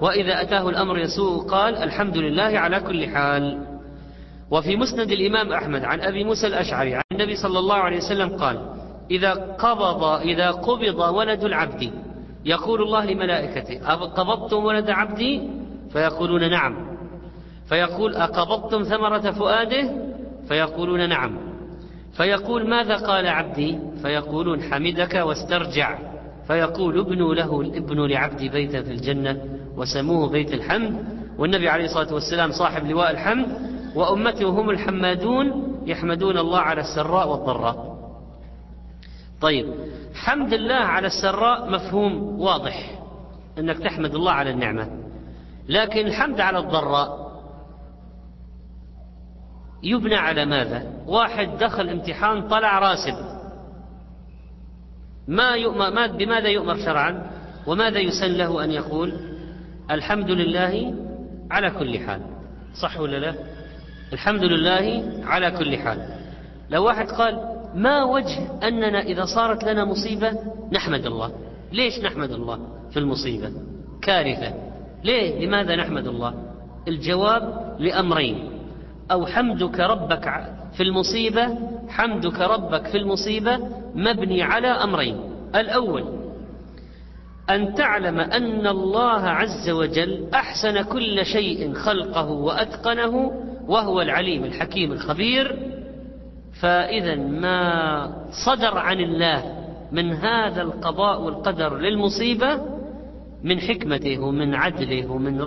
وإذا 0.00 0.42
أتاه 0.42 0.68
الأمر 0.68 0.98
يسوء 0.98 1.44
قال 1.44 1.76
الحمد 1.76 2.16
لله 2.16 2.58
على 2.58 2.80
كل 2.80 3.06
حال. 3.08 3.66
وفي 4.50 4.76
مسند 4.76 5.10
الإمام 5.10 5.52
أحمد 5.52 5.84
عن 5.84 6.00
أبي 6.00 6.24
موسى 6.24 6.46
الأشعري 6.46 6.94
عن 6.94 7.02
النبي 7.12 7.36
صلى 7.36 7.58
الله 7.58 7.74
عليه 7.74 7.96
وسلم 7.96 8.36
قال 8.36 8.79
إذا 9.10 9.32
قبض 9.34 10.04
إذا 10.04 10.50
قبض 10.50 11.14
ولد 11.14 11.44
العبد 11.44 11.90
يقول 12.44 12.82
الله 12.82 13.04
لملائكته 13.04 13.92
أقبضتم 13.92 14.64
ولد 14.64 14.90
عبدي؟ 14.90 15.42
فيقولون 15.92 16.50
نعم. 16.50 16.96
فيقول 17.68 18.14
أقبضتم 18.14 18.82
ثمرة 18.82 19.30
فؤاده؟ 19.30 19.90
فيقولون 20.48 21.08
نعم. 21.08 21.38
فيقول 22.12 22.70
ماذا 22.70 22.96
قال 22.96 23.26
عبدي؟ 23.26 23.78
فيقولون 24.02 24.62
حمدك 24.62 25.14
واسترجع. 25.14 25.98
فيقول 26.46 27.00
ابنوا 27.00 27.34
له 27.34 27.60
ابنوا 27.60 28.06
لعبدي 28.06 28.48
بيتا 28.48 28.82
في 28.82 28.90
الجنة 28.90 29.44
وسموه 29.76 30.28
بيت 30.28 30.52
الحمد. 30.54 31.04
والنبي 31.38 31.68
عليه 31.68 31.84
الصلاة 31.84 32.14
والسلام 32.14 32.52
صاحب 32.52 32.86
لواء 32.86 33.10
الحمد 33.10 33.46
وأمته 33.94 34.48
هم 34.48 34.70
الحمادون 34.70 35.76
يحمدون 35.86 36.38
الله 36.38 36.58
على 36.58 36.80
السراء 36.80 37.28
والضراء. 37.28 37.89
طيب. 39.40 39.74
حمد 40.14 40.52
الله 40.52 40.74
على 40.74 41.06
السراء 41.06 41.70
مفهوم 41.70 42.40
واضح 42.40 42.98
أنك 43.58 43.78
تحمد 43.78 44.14
الله 44.14 44.32
على 44.32 44.50
النعمة. 44.50 44.88
لكن 45.68 46.06
الحمد 46.06 46.40
على 46.40 46.58
الضراء 46.58 47.30
يبنى 49.82 50.14
على 50.14 50.44
ماذا؟ 50.44 50.92
واحد 51.06 51.48
دخل 51.58 51.88
امتحان 51.88 52.48
طلع 52.48 52.78
راسب. 52.78 53.14
ما 55.28 55.50
يؤمر 55.50 55.90
ما 55.90 56.06
بماذا 56.06 56.48
يؤمر 56.48 56.76
شرعا؟ 56.84 57.30
وماذا 57.66 57.98
يسن 57.98 58.32
له 58.32 58.64
أن 58.64 58.70
يقول؟ 58.70 59.20
الحمد 59.90 60.30
لله 60.30 60.94
على 61.50 61.70
كل 61.70 61.98
حال. 61.98 62.22
صح 62.82 63.00
ولا 63.00 63.16
لا؟ 63.16 63.34
الحمد 64.12 64.42
لله 64.42 65.12
على 65.24 65.50
كل 65.50 65.76
حال. 65.78 66.08
لو 66.70 66.84
واحد 66.84 67.08
قال 67.10 67.49
ما 67.74 68.04
وجه 68.04 68.68
أننا 68.68 69.00
إذا 69.00 69.24
صارت 69.24 69.64
لنا 69.64 69.84
مصيبة 69.84 70.32
نحمد 70.72 71.06
الله. 71.06 71.32
ليش 71.72 71.98
نحمد 71.98 72.30
الله 72.30 72.58
في 72.90 72.98
المصيبة؟ 72.98 73.52
كارثة. 74.02 74.54
ليه؟ 75.04 75.46
لماذا 75.46 75.76
نحمد 75.76 76.06
الله؟ 76.06 76.34
الجواب 76.88 77.76
لأمرين. 77.78 78.50
أو 79.10 79.26
حمدك 79.26 79.80
ربك 79.80 80.44
في 80.72 80.82
المصيبة 80.82 81.58
حمدك 81.88 82.40
ربك 82.40 82.86
في 82.86 82.98
المصيبة 82.98 83.58
مبني 83.94 84.42
على 84.42 84.68
أمرين. 84.68 85.20
الأول 85.54 86.04
أن 87.50 87.74
تعلم 87.74 88.20
أن 88.20 88.66
الله 88.66 89.20
عز 89.20 89.70
وجل 89.70 90.28
أحسن 90.34 90.82
كل 90.82 91.26
شيء 91.26 91.74
خلقه 91.74 92.30
وأتقنه 92.30 93.32
وهو 93.66 94.00
العليم 94.00 94.44
الحكيم 94.44 94.92
الخبير. 94.92 95.56
فإذا 96.60 97.16
ما 97.16 97.60
صدر 98.46 98.78
عن 98.78 99.00
الله 99.00 99.60
من 99.92 100.12
هذا 100.12 100.62
القضاء 100.62 101.22
والقدر 101.22 101.78
للمصيبة 101.78 102.60
من 103.44 103.60
حكمته 103.60 104.18
ومن 104.18 104.54
عدله 104.54 105.10
ومن 105.10 105.46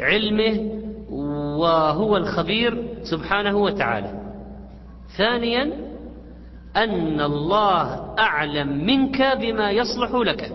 علمه 0.00 0.70
وهو 1.58 2.16
الخبير 2.16 2.88
سبحانه 3.02 3.56
وتعالى. 3.56 4.20
ثانيا 5.16 5.72
أن 6.76 7.20
الله 7.20 8.14
أعلم 8.18 8.86
منك 8.86 9.22
بما 9.40 9.70
يصلح 9.70 10.14
لك. 10.14 10.52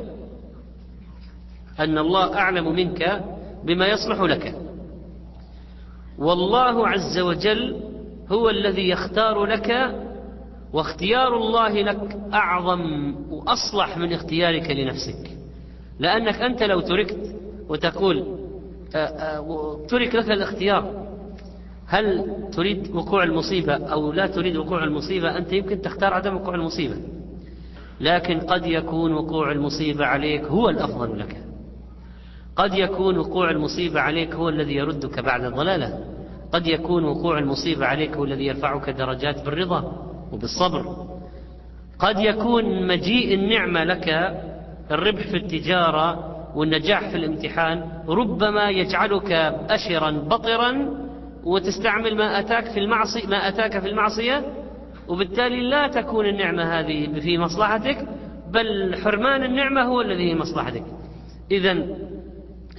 أن 1.79 1.98
الله 1.98 2.38
أعلم 2.38 2.75
منك 2.75 3.24
بما 3.63 3.88
يصلح 3.88 4.22
لك. 4.22 4.56
والله 6.18 6.88
عز 6.88 7.20
وجل 7.20 7.88
هو 8.31 8.50
الذي 8.50 8.89
يختار 8.89 9.46
لك 9.46 9.96
واختيار 10.74 11.37
الله 11.37 11.81
لك 11.81 12.18
أعظم 12.33 13.13
وأصلح 13.29 13.98
من 13.98 14.13
اختيارك 14.13 14.70
لنفسك. 14.72 15.37
لأنك 16.00 16.42
أنت 16.42 16.63
لو 16.63 16.79
تركت 16.79 17.35
وتقول 17.70 18.39
آه، 18.96 18.98
آه، 18.98 19.85
ترك 19.89 20.15
لك 20.15 20.31
الاختيار 20.31 21.07
هل 21.87 22.25
تريد 22.53 22.96
وقوع 22.96 23.24
المصيبة 23.24 23.74
أو 23.74 24.11
لا 24.11 24.27
تريد 24.27 24.57
وقوع 24.57 24.83
المصيبة؟ 24.83 25.37
أنت 25.37 25.53
يمكن 25.53 25.81
تختار 25.81 26.13
عدم 26.13 26.35
وقوع 26.35 26.55
المصيبة. 26.55 26.96
لكن 28.01 28.39
قد 28.39 28.65
يكون 28.65 29.13
وقوع 29.13 29.51
المصيبة 29.51 30.05
عليك 30.05 30.44
هو 30.44 30.70
الأفضل 30.70 31.20
لك. 31.20 31.44
قد 32.55 32.74
يكون 32.74 33.18
وقوع 33.18 33.51
المصيبة 33.51 34.00
عليك 34.00 34.35
هو 34.35 34.50
الذي 34.50 34.75
يردك 34.75 35.20
بعد 35.20 35.42
ضلاله. 35.42 36.19
قد 36.51 36.68
يكون 36.68 37.03
وقوع 37.03 37.40
المصيبة 37.40 37.85
عليك 37.85 38.18
هو 38.18 38.24
الذي 38.24 38.46
يرفعك 38.46 38.90
درجات 38.90 39.46
بالرضا 39.46 40.05
وبالصبر. 40.31 41.07
قد 42.00 42.20
يكون 42.20 42.88
مجيء 42.88 43.33
النعمة 43.33 43.83
لك 43.83 44.09
الربح 44.92 45.27
في 45.27 45.38
التجارة 45.38 46.35
والنجاح 46.55 47.09
في 47.09 47.18
الامتحان 47.18 47.83
ربما 48.07 48.70
يجعلك 48.70 49.31
أشرا 49.70 50.12
بطرا 50.12 51.00
وتستعمل 51.44 52.18
ما 52.18 52.40
أتاك 52.40 52.66
في 52.66 52.79
المعصية 52.79 53.27
ما 53.27 53.48
أتاك 53.48 53.79
في 53.79 53.90
المعصية 53.90 54.46
وبالتالي 55.07 55.70
لا 55.70 55.88
تكون 55.88 56.25
النعمة 56.25 56.79
هذه 56.79 57.20
في 57.20 57.38
مصلحتك 57.38 58.07
بل 58.51 58.96
حرمان 59.03 59.44
النعمة 59.44 59.81
هو 59.81 60.01
الذي 60.01 60.33
في 60.33 60.40
مصلحتك. 60.40 60.83
إذا 61.51 61.85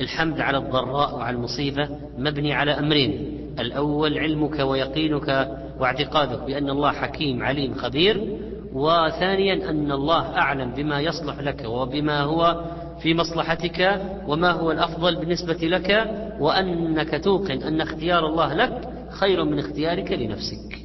الحمد 0.01 0.41
على 0.41 0.59
الضراء 0.59 1.15
وعلى 1.15 1.37
المصيبة 1.37 1.89
مبني 2.19 2.55
على 2.55 2.79
أمرين. 2.79 3.40
الأول 3.61 4.19
علمك 4.19 4.59
ويقينك 4.59 5.59
واعتقادك 5.81 6.43
بأن 6.43 6.71
الله 6.71 6.93
حكيم 6.93 7.43
عليم 7.43 7.75
خبير 7.75 8.39
وثانيا 8.73 9.71
أن 9.71 9.93
الله 9.93 10.39
أعلم 10.39 10.71
بما 10.71 11.01
يصلح 11.01 11.39
لك 11.39 11.65
وبما 11.69 12.21
هو 12.21 12.65
في 13.03 13.15
مصلحتك 13.15 14.01
وما 14.27 14.51
هو 14.51 14.71
الأفضل 14.71 15.17
بالنسبة 15.17 15.55
لك 15.55 16.11
وأنك 16.41 17.25
توقن 17.25 17.63
أن 17.63 17.81
اختيار 17.81 18.27
الله 18.27 18.55
لك 18.55 18.89
خير 19.11 19.45
من 19.45 19.59
اختيارك 19.59 20.13
لنفسك. 20.13 20.79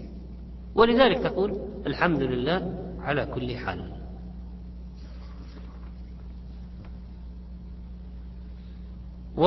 ولذلك 0.75 1.17
تقول 1.17 1.59
الحمد 1.88 2.21
لله 2.21 2.73
على 3.01 3.25
كل 3.25 3.55
حال. 3.55 3.91
و 9.38 9.45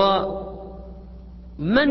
من 1.58 1.88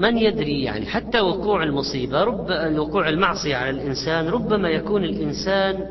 من 0.00 0.18
يدري 0.18 0.62
يعني 0.62 0.86
حتى 0.86 1.20
وقوع 1.20 1.62
المصيبة 1.62 2.24
رب 2.24 2.50
وقوع 2.78 3.08
المعصية 3.08 3.56
على 3.56 3.70
الإنسان 3.70 4.28
ربما 4.28 4.68
يكون 4.68 5.04
الإنسان 5.04 5.86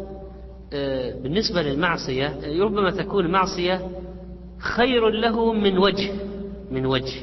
آه، 0.74 1.13
بالنسبة 1.21 1.62
للمعصية 1.62 2.39
ربما 2.60 2.91
تكون 2.91 3.26
المعصية 3.26 3.89
خير 4.60 5.10
له 5.10 5.54
من 5.54 5.78
وجه 5.78 6.12
من 6.71 6.86
وجه 6.86 7.21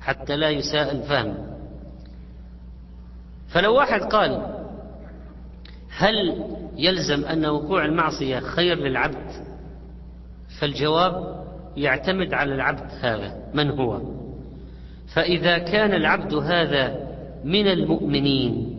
حتى 0.00 0.36
لا 0.36 0.50
يساء 0.50 0.92
الفهم. 0.92 1.34
فلو 3.48 3.74
واحد 3.74 4.00
قال 4.00 4.54
هل 5.90 6.44
يلزم 6.76 7.24
أن 7.24 7.46
وقوع 7.46 7.84
المعصية 7.84 8.40
خير 8.40 8.78
للعبد؟ 8.78 9.30
فالجواب 10.60 11.44
يعتمد 11.76 12.34
على 12.34 12.54
العبد 12.54 12.90
هذا 13.00 13.50
من 13.54 13.70
هو؟ 13.70 14.23
فإذا 15.14 15.58
كان 15.58 15.94
العبد 15.94 16.34
هذا 16.34 16.96
من 17.44 17.66
المؤمنين 17.66 18.74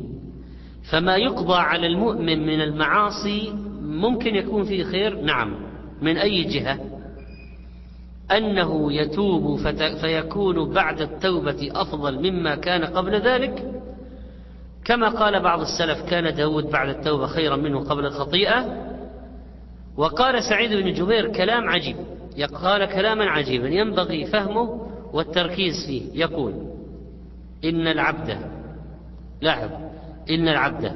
فما 0.92 1.16
يقضى 1.16 1.58
على 1.58 1.88
المؤمن 1.88 2.48
من 2.48 2.62
المعاصي 2.62 3.54
ممكن 3.82 4.36
يكون 4.36 4.64
فيه 4.64 4.84
خير؟ 4.84 5.22
نعم. 5.22 5.56
من 6.02 6.18
أي 6.18 6.44
جهة؟ 6.44 6.80
أنه 8.32 8.94
يتوب 8.94 9.60
فيكون 10.02 10.74
بعد 10.74 11.02
التوبة 11.02 11.72
أفضل 11.76 12.32
مما 12.32 12.56
كان 12.56 12.84
قبل 12.86 13.22
ذلك؟ 13.22 13.72
كما 14.86 15.10
قال 15.10 15.40
بعض 15.40 15.62
السلف 15.62 16.02
كان 16.10 16.36
داود 16.36 16.70
بعد 16.70 16.90
التوبة 16.90 17.28
خيرا 17.28 17.56
منه 17.56 17.80
قبل 17.80 18.06
الخطيئة؟ 18.06 18.86
وقال 19.98 20.44
سعيد 20.44 20.74
بن 20.74 20.94
جبير 20.94 21.32
كلام 21.32 21.70
عجيب 21.70 21.96
قال 22.54 22.86
كلاما 22.86 23.26
عجيبا 23.26 23.68
ينبغي 23.68 24.26
فهمه 24.26 24.85
والتركيز 25.16 25.86
فيه 25.86 26.02
يقول 26.14 26.54
إن 27.66 27.88
العبد 27.88 28.38
لاحظ 29.42 29.70
إن 30.30 30.48
العبد 30.48 30.92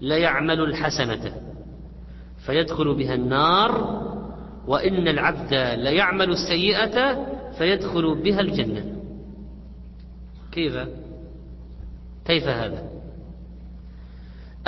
ليعمل 0.00 0.60
الحسنة 0.60 1.32
فيدخل 2.46 2.94
بها 2.94 3.14
النار 3.14 4.00
وإن 4.66 5.08
العبد 5.08 5.54
ليعمل 5.78 6.30
السيئة 6.30 7.26
فيدخل 7.58 8.14
بها 8.22 8.40
الجنة. 8.40 8.96
كيف؟ 10.52 10.78
كيف 12.24 12.48
هذا؟ 12.48 12.90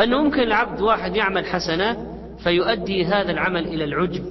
أنه 0.01 0.23
ممكن 0.23 0.41
العبد 0.41 0.81
واحد 0.81 1.17
يعمل 1.17 1.47
حسنة 1.47 2.17
فيؤدي 2.39 3.05
هذا 3.05 3.31
العمل 3.31 3.67
إلى 3.67 3.85
العجب 3.85 4.25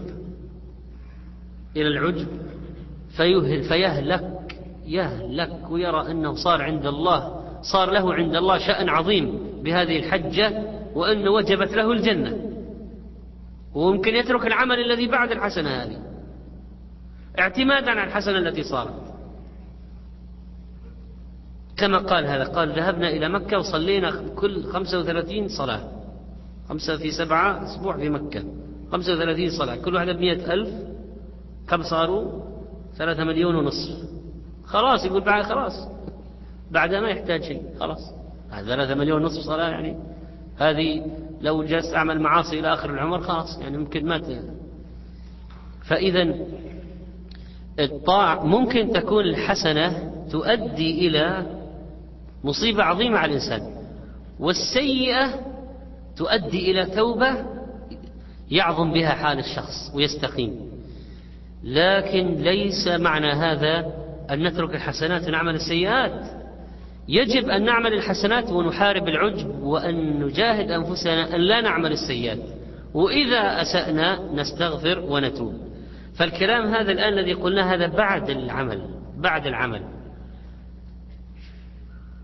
إلى 1.76 1.88
العجب 1.88 2.28
فيهل 3.18 3.64
فيهلك. 3.64 4.31
يهلك 4.86 5.72
ويرى 5.72 6.12
أنه 6.12 6.36
صار 6.36 6.62
عند 6.62 6.86
الله 6.86 7.42
صار 7.62 7.92
له 7.92 8.14
عند 8.14 8.36
الله 8.36 8.58
شأن 8.58 8.90
عظيم 8.90 9.40
بهذه 9.64 10.00
الحجة 10.00 10.64
وأن 10.96 11.28
وجبت 11.28 11.74
له 11.74 11.92
الجنة. 11.92 12.52
وممكن 13.74 14.16
يترك 14.16 14.48
العمل 14.48 14.80
الذي 14.80 15.08
بعد 15.08 15.32
الحسنة 15.32 15.70
هذه. 15.70 15.98
اعتمادا 17.40 17.92
على 17.92 18.04
الحسنة 18.04 18.38
التي 18.38 18.64
صارت. 18.64 19.14
كما 21.78 21.98
قال 21.98 22.26
هذا 22.26 22.44
قال 22.44 22.70
ذهبنا 22.70 23.10
إلى 23.10 23.30
مكة 23.30 23.58
وصلينا 23.58 24.12
كل 24.36 24.64
35 24.64 25.48
صلاة. 25.48 25.92
خمسة 26.70 26.98
في 26.98 27.12
سبعة 27.12 27.64
أسبوع 27.64 27.98
في 27.98 28.10
مكة. 28.10 28.44
35 28.92 29.50
صلاة. 29.50 29.76
كل 29.76 29.96
واحدة 29.96 30.14
بمئة 30.14 30.54
ألف. 30.54 30.70
كم 31.70 31.84
صاروا؟ 31.84 32.42
ثلاثة 32.98 33.24
مليون 33.24 33.56
ونصف. 33.56 34.21
خلاص 34.72 35.06
يقول 35.06 35.22
بعد 35.22 35.44
خلاص. 35.44 35.88
بعد 36.72 36.94
ما 36.94 37.10
يحتاج 37.10 37.44
شيء 37.44 37.64
خلاص. 37.80 38.14
ثلاثة 38.50 38.96
مليون 38.96 39.22
ونصف 39.22 39.42
صلاة 39.42 39.70
يعني. 39.70 39.98
هذه 40.58 41.06
لو 41.42 41.64
جلس 41.64 41.94
أعمل 41.94 42.20
معاصي 42.20 42.60
إلى 42.60 42.74
آخر 42.74 42.90
العمر 42.90 43.22
خلاص 43.22 43.60
يعني 43.60 43.78
ممكن 43.78 44.06
ما 44.06 44.22
فإذا 45.84 46.36
الطاعة 47.80 48.46
ممكن 48.46 48.92
تكون 48.94 49.24
الحسنة 49.24 50.14
تؤدي 50.32 51.08
إلى 51.08 51.46
مصيبة 52.44 52.84
عظيمة 52.84 53.18
على 53.18 53.30
الإنسان. 53.30 53.62
والسيئة 54.40 55.30
تؤدي 56.18 56.72
إلى 56.72 56.86
توبة 56.86 57.46
يعظم 58.52 58.94
بها 58.94 59.10
حال 59.10 59.40
الشخص 59.40 59.92
ويستقيم. 59.96 60.72
لكن 61.64 62.36
ليس 62.36 62.88
معنى 62.88 63.32
هذا 63.32 64.01
أن 64.32 64.48
نترك 64.48 64.76
الحسنات 64.76 65.28
ونعمل 65.28 65.56
السيئات. 65.56 66.26
يجب 67.08 67.50
أن 67.50 67.66
نعمل 67.66 67.94
الحسنات 67.94 68.52
ونحارب 68.52 69.08
العجب 69.08 69.64
وأن 69.64 70.24
نجاهد 70.24 70.72
أنفسنا 70.72 71.36
أن 71.36 71.42
لا 71.42 71.62
نعمل 71.62 71.92
السيئات. 71.92 72.40
وإذا 72.94 73.62
أسأنا 73.62 74.20
نستغفر 74.34 75.00
ونتوب. 75.00 75.54
فالكلام 76.16 76.74
هذا 76.74 76.92
الآن 76.92 77.14
الذي 77.14 77.34
قلنا 77.34 77.74
هذا 77.74 77.88
بعد 77.88 78.30
العمل 78.30 78.82
بعد 79.18 79.48
العمل. 79.48 79.82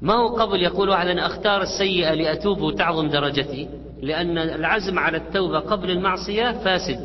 ما 0.02 0.14
هو 0.14 0.28
قبل 0.28 0.62
يقول 0.62 0.90
واحد 0.90 1.08
أنا 1.08 1.26
أختار 1.26 1.62
السيئة 1.62 2.14
لأتوب 2.14 2.62
وتعظم 2.62 3.10
درجتي؟ 3.10 3.70
لأن 4.02 4.38
العزم 4.38 5.00
على 5.00 5.18
التوبة 5.18 5.60
قبل 5.60 5.92
المعصية 5.92 6.52
فاسد. 6.52 7.00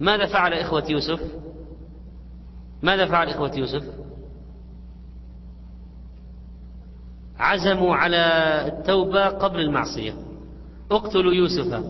ماذا 0.00 0.26
فعل 0.26 0.52
إخوة 0.52 0.84
يوسف؟ 0.88 1.20
ماذا 2.82 3.06
فعل 3.06 3.28
إخوة 3.28 3.52
يوسف؟ 3.56 3.82
عزموا 7.38 7.96
على 7.96 8.16
التوبة 8.66 9.28
قبل 9.28 9.60
المعصية. 9.60 10.14
اقتلوا 10.90 11.32
يوسف 11.32 11.84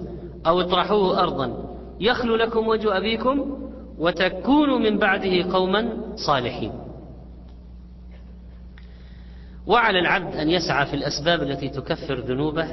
أو 0.47 0.61
اطرحوه 0.61 1.21
أرضا. 1.23 1.75
يخلو 2.01 2.37
لكم 2.37 2.69
وجه 2.69 2.97
أبيكم 2.97 3.59
وتكونوا 3.99 4.79
من 4.79 4.99
بعده 4.99 5.53
قوما 5.53 5.89
صالحين. 6.27 6.73
وعلى 9.67 9.99
العبد 9.99 10.35
أن 10.37 10.51
يسعى 10.51 10.87
في 10.87 10.95
الأسباب 10.95 11.43
التي 11.43 11.69
تكفر 11.69 12.15
ذنوبه 12.15 12.69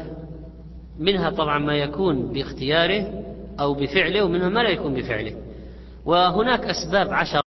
منها 0.99 1.29
طبعا 1.29 1.59
ما 1.59 1.75
يكون 1.75 2.33
باختياره 2.33 3.23
أو 3.59 3.73
بفعله 3.73 4.23
ومنها 4.23 4.49
ما 4.49 4.59
لا 4.59 4.69
يكون 4.69 4.93
بفعله. 4.93 5.35
وهناك 6.05 6.65
أسباب 6.65 7.13
عشر 7.13 7.44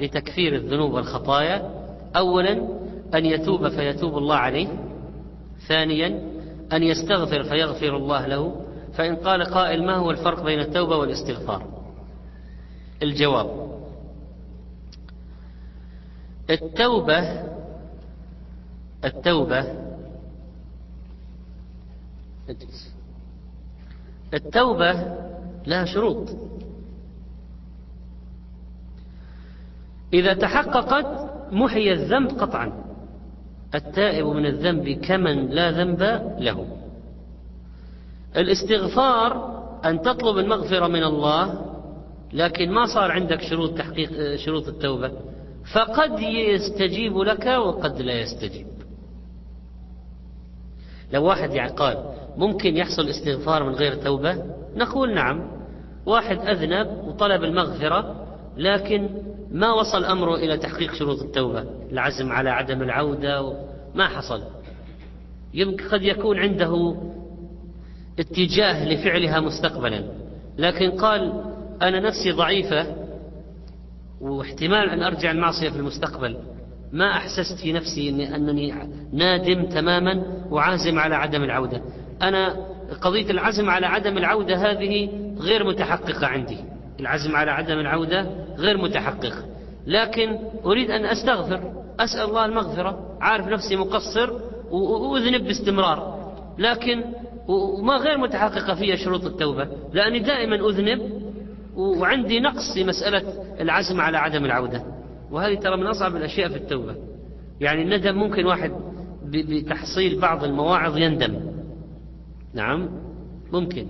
لتكفير 0.00 0.54
الذنوب 0.54 0.92
والخطايا. 0.92 1.70
أولا 2.16 2.52
أن 3.14 3.26
يتوب 3.26 3.68
فيتوب 3.68 4.18
الله 4.18 4.36
عليه. 4.36 4.68
ثانيا 5.68 6.22
أن 6.72 6.82
يستغفر 6.82 7.42
فيغفر 7.42 7.96
الله 7.96 8.26
له. 8.26 8.66
فإن 8.92 9.16
قال 9.16 9.44
قائل 9.44 9.86
ما 9.86 9.96
هو 9.96 10.10
الفرق 10.10 10.44
بين 10.44 10.60
التوبة 10.60 10.96
والاستغفار؟ 10.96 11.66
الجواب 13.02 13.70
التوبة 16.50 17.42
التوبة 19.04 19.64
التوبة 24.34 24.92
لها 25.66 25.84
شروط. 25.84 26.28
إذا 30.12 30.34
تحققت 30.34 31.30
محي 31.52 31.92
الذنب 31.92 32.30
قطعا. 32.30 32.72
التائب 33.74 34.26
من 34.26 34.46
الذنب 34.46 34.88
كمن 34.88 35.50
لا 35.50 35.70
ذنب 35.70 36.02
له. 36.38 36.66
الاستغفار 38.36 39.60
أن 39.84 40.02
تطلب 40.02 40.38
المغفرة 40.38 40.86
من 40.86 41.04
الله 41.04 41.66
لكن 42.32 42.70
ما 42.70 42.86
صار 42.86 43.10
عندك 43.10 43.42
شروط 43.42 43.78
تحقيق 43.78 44.36
شروط 44.36 44.68
التوبة. 44.68 45.12
فقد 45.74 46.20
يستجيب 46.20 47.18
لك 47.18 47.46
وقد 47.46 48.02
لا 48.02 48.20
يستجيب. 48.20 48.66
لو 51.12 51.24
واحد 51.24 51.54
يعني 51.54 51.72
قال 51.72 52.04
ممكن 52.36 52.76
يحصل 52.76 53.08
استغفار 53.08 53.64
من 53.64 53.74
غير 53.74 53.94
توبة؟ 53.94 54.44
نقول 54.76 55.14
نعم. 55.14 55.50
واحد 56.06 56.38
أذنب 56.38 57.04
وطلب 57.06 57.44
المغفرة 57.44 58.19
لكن 58.60 59.08
ما 59.52 59.72
وصل 59.72 60.04
أمره 60.04 60.34
إلى 60.34 60.56
تحقيق 60.56 60.94
شروط 60.94 61.22
التوبة 61.22 61.64
العزم 61.92 62.32
على 62.32 62.50
عدم 62.50 62.82
العودة 62.82 63.52
ما 63.94 64.08
حصل. 64.08 64.42
يمكن 65.54 65.88
قد 65.88 66.02
يكون 66.02 66.38
عنده 66.38 66.96
اتجاه 68.18 68.88
لفعلها 68.88 69.40
مستقبلا. 69.40 70.04
لكن 70.58 70.90
قال 70.90 71.44
أنا 71.82 72.00
نفسي 72.00 72.32
ضعيفة 72.32 72.86
واحتمال 74.20 74.90
أن 74.90 75.02
أرجع 75.02 75.30
المعصية 75.30 75.68
في 75.70 75.76
المستقبل. 75.76 76.36
ما 76.92 77.10
أحسست 77.10 77.58
في 77.62 77.72
نفسي 77.72 78.08
أنني 78.34 78.74
نادم 79.12 79.64
تماما 79.64 80.22
وعازم 80.50 80.98
على 80.98 81.14
عدم 81.14 81.42
العودة. 81.42 81.82
أنا 82.22 82.56
قضية 83.00 83.30
العزم 83.30 83.70
على 83.70 83.86
عدم 83.86 84.18
العودة 84.18 84.56
هذه 84.56 85.10
غير 85.38 85.64
متحققة 85.64 86.26
عندي. 86.26 86.69
العزم 87.00 87.36
على 87.36 87.50
عدم 87.50 87.78
العودة 87.78 88.26
غير 88.58 88.78
متحقق. 88.78 89.32
لكن 89.86 90.38
أريد 90.64 90.90
أن 90.90 91.04
أستغفر 91.04 91.72
أسأل 92.00 92.28
الله 92.28 92.44
المغفرة 92.44 93.16
عارف 93.20 93.48
نفسي 93.48 93.76
مقصر 93.76 94.30
وأذنب 94.70 95.44
باستمرار. 95.44 96.32
لكن 96.58 97.04
وما 97.48 97.96
غير 97.96 98.18
متحققة 98.18 98.74
فيها 98.74 98.96
شروط 98.96 99.24
التوبة 99.24 99.68
لأني 99.92 100.18
دائما 100.18 100.68
أذنب 100.68 101.22
وعندي 101.76 102.40
نقص 102.40 102.74
في 102.74 102.84
مسألة 102.84 103.22
العزم 103.60 104.00
على 104.00 104.18
عدم 104.18 104.44
العودة. 104.44 104.84
وهذه 105.30 105.54
ترى 105.54 105.76
من 105.76 105.86
أصعب 105.86 106.16
الأشياء 106.16 106.48
في 106.48 106.56
التوبة. 106.56 106.96
يعني 107.60 107.82
الندم 107.82 108.14
ممكن 108.14 108.46
واحد 108.46 108.72
بتحصيل 109.24 110.20
بعض 110.20 110.44
المواعظ 110.44 110.96
يندم. 110.96 111.40
نعم؟ 112.54 112.88
ممكن. 113.52 113.86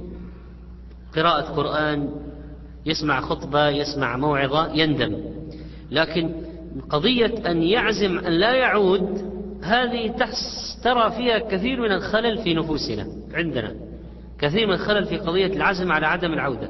قراءة 1.17 1.53
قرآن 1.53 2.11
يسمع 2.87 3.21
خطبة 3.21 3.69
يسمع 3.69 4.17
موعظة 4.17 4.73
يندم. 4.75 5.17
لكن 5.91 6.31
قضية 6.91 7.51
أن 7.51 7.63
يعزم 7.63 8.19
أن 8.19 8.33
لا 8.33 8.55
يعود 8.55 9.31
هذه 9.63 10.15
ترى 10.85 11.11
فيها 11.11 11.39
كثير 11.39 11.81
من 11.81 11.93
الخلل 11.93 12.39
في 12.39 12.55
نفوسنا 12.55 13.07
عندنا. 13.35 13.75
كثير 14.39 14.67
من 14.67 14.73
الخلل 14.73 15.05
في 15.05 15.19
قضية 15.19 15.47
العزم 15.47 15.93
على 15.93 16.07
عدم 16.07 16.33
العودة. 16.33 16.69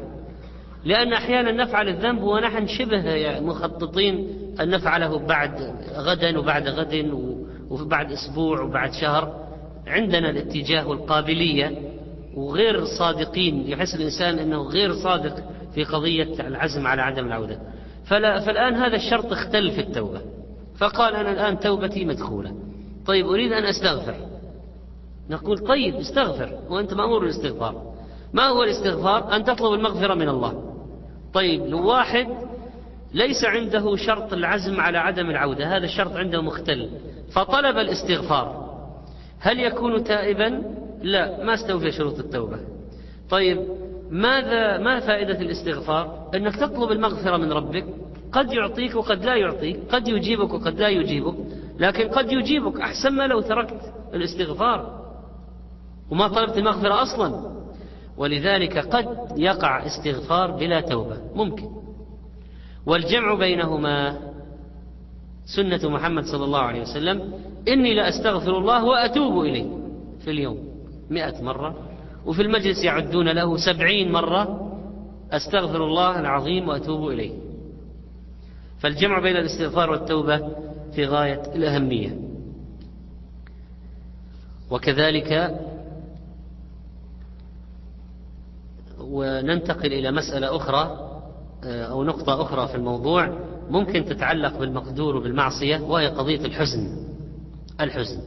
لأن 0.84 1.12
أحيانا 1.12 1.52
نفعل 1.52 1.88
الذنب 1.88 2.22
ونحن 2.22 2.66
شبه 2.66 3.40
مخططين 3.40 4.28
أن 4.60 4.70
نفعله 4.70 5.18
بعد 5.18 5.74
غدا 5.96 6.38
وبعد 6.38 6.68
غد 6.68 7.12
وبعد 7.70 8.12
أسبوع 8.12 8.60
وبعد 8.60 8.92
شهر. 8.92 9.46
عندنا 9.86 10.30
الاتجاه 10.30 10.88
والقابلية 10.88 11.78
وغير 12.34 12.84
صادقين. 12.84 13.68
يحس 13.68 13.94
الإنسان 13.94 14.38
أنه 14.38 14.62
غير 14.62 14.92
صادق. 14.92 15.34
في 15.74 15.84
قضية 15.84 16.46
العزم 16.46 16.86
على 16.86 17.02
عدم 17.02 17.26
العودة. 17.26 17.58
فلا 18.04 18.40
فالآن 18.40 18.74
هذا 18.74 18.96
الشرط 18.96 19.32
اختل 19.32 19.70
في 19.70 19.80
التوبة. 19.80 20.20
فقال 20.78 21.14
أنا 21.14 21.32
الآن 21.32 21.60
توبتي 21.60 22.04
مدخولة. 22.04 22.54
طيب 23.06 23.26
أريد 23.26 23.52
أن 23.52 23.64
أستغفر. 23.64 24.14
نقول 25.30 25.58
طيب 25.58 25.94
استغفر. 25.94 26.58
وأنت 26.68 26.94
مأمور 26.94 27.18
بالاستغفار. 27.18 27.94
ما 28.32 28.42
هو 28.42 28.62
الاستغفار؟ 28.62 29.36
أن 29.36 29.44
تطلب 29.44 29.72
المغفرة 29.72 30.14
من 30.14 30.28
الله. 30.28 30.74
طيب 31.34 31.66
لو 31.66 31.88
واحد 31.88 32.26
ليس 33.14 33.44
عنده 33.44 33.96
شرط 33.96 34.32
العزم 34.32 34.80
على 34.80 34.98
عدم 34.98 35.30
العودة 35.30 35.76
هذا 35.76 35.84
الشرط 35.84 36.16
عنده 36.16 36.42
مختل. 36.42 36.90
فطلب 37.32 37.78
الاستغفار. 37.78 38.70
هل 39.40 39.60
يكون 39.60 40.04
تائبا؟ 40.04 40.62
لا 41.02 41.44
ما 41.44 41.54
استوفي 41.54 41.90
شروط 41.92 42.18
التوبة. 42.18 42.58
طيب 43.30 43.58
ماذا 44.10 44.78
ما 44.78 45.00
فائدة 45.00 45.40
الاستغفار؟ 45.40 46.30
أنك 46.34 46.56
تطلب 46.56 46.92
المغفرة 46.92 47.36
من 47.36 47.52
ربك 47.52 47.84
قد 48.32 48.52
يعطيك 48.52 48.94
وقد 48.94 49.24
لا 49.24 49.36
يعطيك 49.36 49.80
قد 49.90 50.08
يجيبك 50.08 50.54
وقد 50.54 50.80
لا 50.80 50.88
يجيبك 50.88 51.34
لكن 51.78 52.08
قد 52.08 52.32
يجيبك 52.32 52.80
أحسن 52.80 53.10
ما 53.10 53.26
لو 53.26 53.40
تركت 53.40 53.92
الاستغفار. 54.14 55.00
وما 56.10 56.28
طلبت 56.28 56.58
المغفرة 56.58 57.02
أصلا. 57.02 57.50
ولذلك 58.16 58.78
قد 58.78 59.06
يقع 59.36 59.86
استغفار 59.86 60.50
بلا 60.50 60.80
توبة. 60.80 61.16
ممكن. 61.34 61.70
والجمع 62.86 63.34
بينهما 63.34 64.18
سنة 65.56 65.90
محمد 65.90 66.24
صلى 66.24 66.44
الله 66.44 66.60
عليه 66.60 66.80
وسلم. 66.80 67.32
إني 67.68 67.94
لأستغفر 67.94 68.58
الله 68.58 68.84
وأتوب 68.84 69.44
إليه 69.44 69.66
في 70.24 70.30
اليوم. 70.30 70.58
مئة 71.10 71.42
مرة. 71.42 71.89
وفي 72.26 72.42
المجلس 72.42 72.84
يعدون 72.84 73.28
له 73.28 73.56
سبعين 73.56 74.12
مرة 74.12 74.72
أستغفر 75.32 75.84
الله 75.84 76.20
العظيم 76.20 76.68
وأتوب 76.68 77.08
إليه. 77.08 77.32
فالجمع 78.80 79.18
بين 79.18 79.36
الاستغفار 79.36 79.90
والتوبة 79.90 80.48
في 80.92 81.06
غاية 81.06 81.42
الأهمية. 81.54 82.18
وكذلك 84.70 85.60
وننتقل 89.00 89.92
إلى 89.92 90.10
مسألة 90.10 90.56
أخرى 90.56 91.10
أو 91.64 92.04
نقطة 92.04 92.42
أخرى 92.42 92.68
في 92.68 92.74
الموضوع 92.74 93.38
ممكن 93.70 94.04
تتعلق 94.04 94.58
بالمقدور 94.58 95.16
وبالمعصية 95.16 95.80
وهي 95.80 96.06
قضية 96.06 96.44
الحزن. 96.44 97.06
الحزن. 97.80 98.20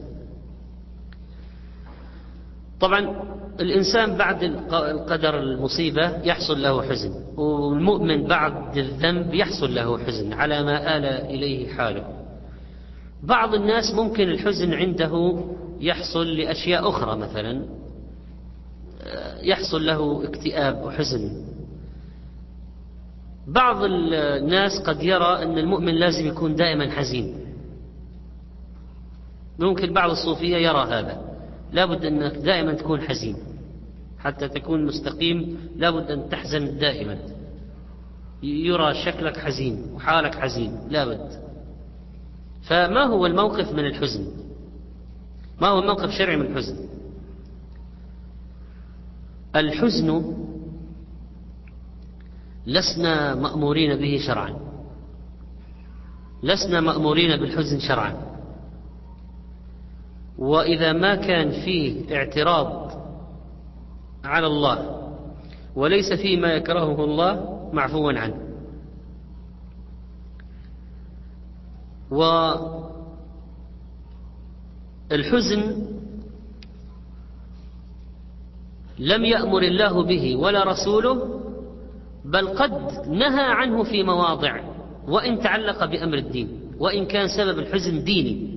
طبعا 2.80 3.24
الإنسان 3.60 4.16
بعد 4.16 4.42
القدر 4.72 5.38
المصيبة 5.38 6.22
يحصل 6.22 6.62
له 6.62 6.82
حزن 6.82 7.12
والمؤمن 7.36 8.26
بعد 8.26 8.76
الذنب 8.76 9.34
يحصل 9.34 9.74
له 9.74 9.98
حزن 9.98 10.32
على 10.32 10.62
ما 10.62 10.96
آل 10.96 11.04
إليه 11.04 11.72
حاله. 11.72 12.04
بعض 13.22 13.54
الناس 13.54 13.94
ممكن 13.94 14.28
الحزن 14.28 14.74
عنده 14.74 15.44
يحصل 15.80 16.26
لأشياء 16.26 16.88
أخرى 16.88 17.16
مثلا 17.16 17.64
يحصل 19.42 19.86
له 19.86 20.24
اكتئاب 20.24 20.82
وحزن. 20.84 21.44
بعض 23.46 23.84
الناس 23.84 24.80
قد 24.86 25.02
يرى 25.02 25.42
أن 25.42 25.58
المؤمن 25.58 25.94
لازم 25.94 26.26
يكون 26.26 26.54
دائما 26.54 26.90
حزين. 26.90 27.34
ممكن 29.58 29.92
بعض 29.92 30.10
الصوفية 30.10 30.56
يرى 30.56 30.86
هذا. 30.88 31.23
لابد 31.74 32.04
أنك 32.04 32.36
دائما 32.36 32.74
تكون 32.74 33.00
حزين. 33.00 33.36
حتى 34.18 34.48
تكون 34.48 34.86
مستقيم 34.86 35.58
لابد 35.76 36.10
أن 36.10 36.28
تحزن 36.28 36.78
دائما. 36.78 37.18
يرى 38.42 38.94
شكلك 38.94 39.38
حزين 39.38 39.92
وحالك 39.94 40.34
حزين 40.34 40.78
لابد 40.90 41.30
فما 42.62 43.02
هو 43.04 43.26
الموقف 43.26 43.72
من 43.72 43.86
الحزن؟ 43.86 44.26
ما 45.60 45.68
هو 45.68 45.78
الموقف 45.78 46.04
الشرعي 46.04 46.36
من 46.36 46.46
الحزن؟ 46.46 46.76
الحزن 49.56 50.34
لسنا 52.66 53.34
مأمورين 53.34 53.96
به 53.96 54.18
شرعا. 54.26 54.56
لسنا 56.42 56.80
مأمورين 56.80 57.36
بالحزن 57.36 57.80
شرعا. 57.80 58.33
وإذا 60.38 60.92
ما 60.92 61.14
كان 61.14 61.50
فيه 61.50 62.16
اعتراض 62.16 62.92
على 64.24 64.46
الله 64.46 65.00
وليس 65.76 66.12
فيه 66.12 66.36
ما 66.36 66.52
يكرهه 66.52 67.04
الله 67.04 67.60
معفوا 67.72 68.12
عنه. 68.12 68.40
والحزن 75.10 75.86
لم 78.98 79.24
يأمر 79.24 79.62
الله 79.62 80.02
به 80.04 80.36
ولا 80.36 80.64
رسوله 80.64 81.40
بل 82.24 82.48
قد 82.48 82.72
نهى 83.08 83.44
عنه 83.44 83.82
في 83.82 84.02
مواضع 84.02 84.60
وإن 85.08 85.40
تعلق 85.40 85.84
بأمر 85.84 86.18
الدين 86.18 86.48
وإن 86.78 87.06
كان 87.06 87.28
سبب 87.28 87.58
الحزن 87.58 88.04
ديني. 88.04 88.53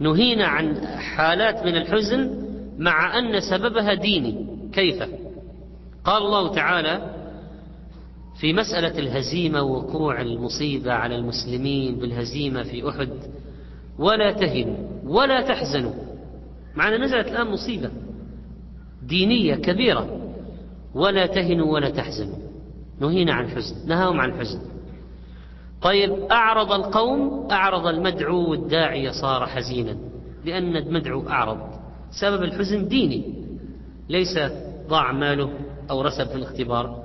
نهينا 0.00 0.46
عن 0.46 0.86
حالات 0.86 1.66
من 1.66 1.76
الحزن 1.76 2.44
مع 2.78 3.18
أن 3.18 3.40
سببها 3.40 3.94
ديني. 3.94 4.46
كيف؟ 4.72 5.02
قال 6.04 6.22
الله 6.22 6.54
تعالى 6.54 7.14
في 8.40 8.52
مسألة 8.52 8.98
الهزيمة 8.98 9.62
وقوع 9.62 10.20
المصيبة 10.20 10.92
على 10.92 11.16
المسلمين 11.16 11.98
بالهزيمة 11.98 12.62
في 12.62 12.88
أحد 12.88 13.10
ولا 13.98 14.32
تهنوا 14.32 14.76
ولا 15.04 15.40
تحزنوا. 15.40 15.94
معنا 16.76 16.96
نزلت 16.96 17.28
الآن 17.28 17.46
مصيبة 17.46 17.90
دينية 19.02 19.54
كبيرة. 19.54 20.16
ولا 20.94 21.26
تهنوا 21.26 21.72
ولا 21.72 21.90
تحزنوا. 21.90 22.38
نهينا 23.00 23.32
عن 23.32 23.44
الحزن 23.44 23.88
نهاهم 23.88 24.20
عن 24.20 24.30
الحزن 24.30 24.60
طيب 25.82 26.12
أعرض 26.30 26.72
القوم 26.72 27.48
أعرض 27.50 27.86
المدعو 27.86 28.50
والداعية 28.50 29.10
صار 29.10 29.46
حزينا 29.46 29.96
لأن 30.44 30.76
المدعو 30.76 31.28
أعرض 31.28 31.58
سبب 32.10 32.42
الحزن 32.42 32.88
ديني 32.88 33.34
ليس 34.08 34.38
ضاع 34.88 35.12
ماله 35.12 35.50
أو 35.90 36.02
رسب 36.02 36.26
في 36.26 36.34
الاختبار. 36.34 37.04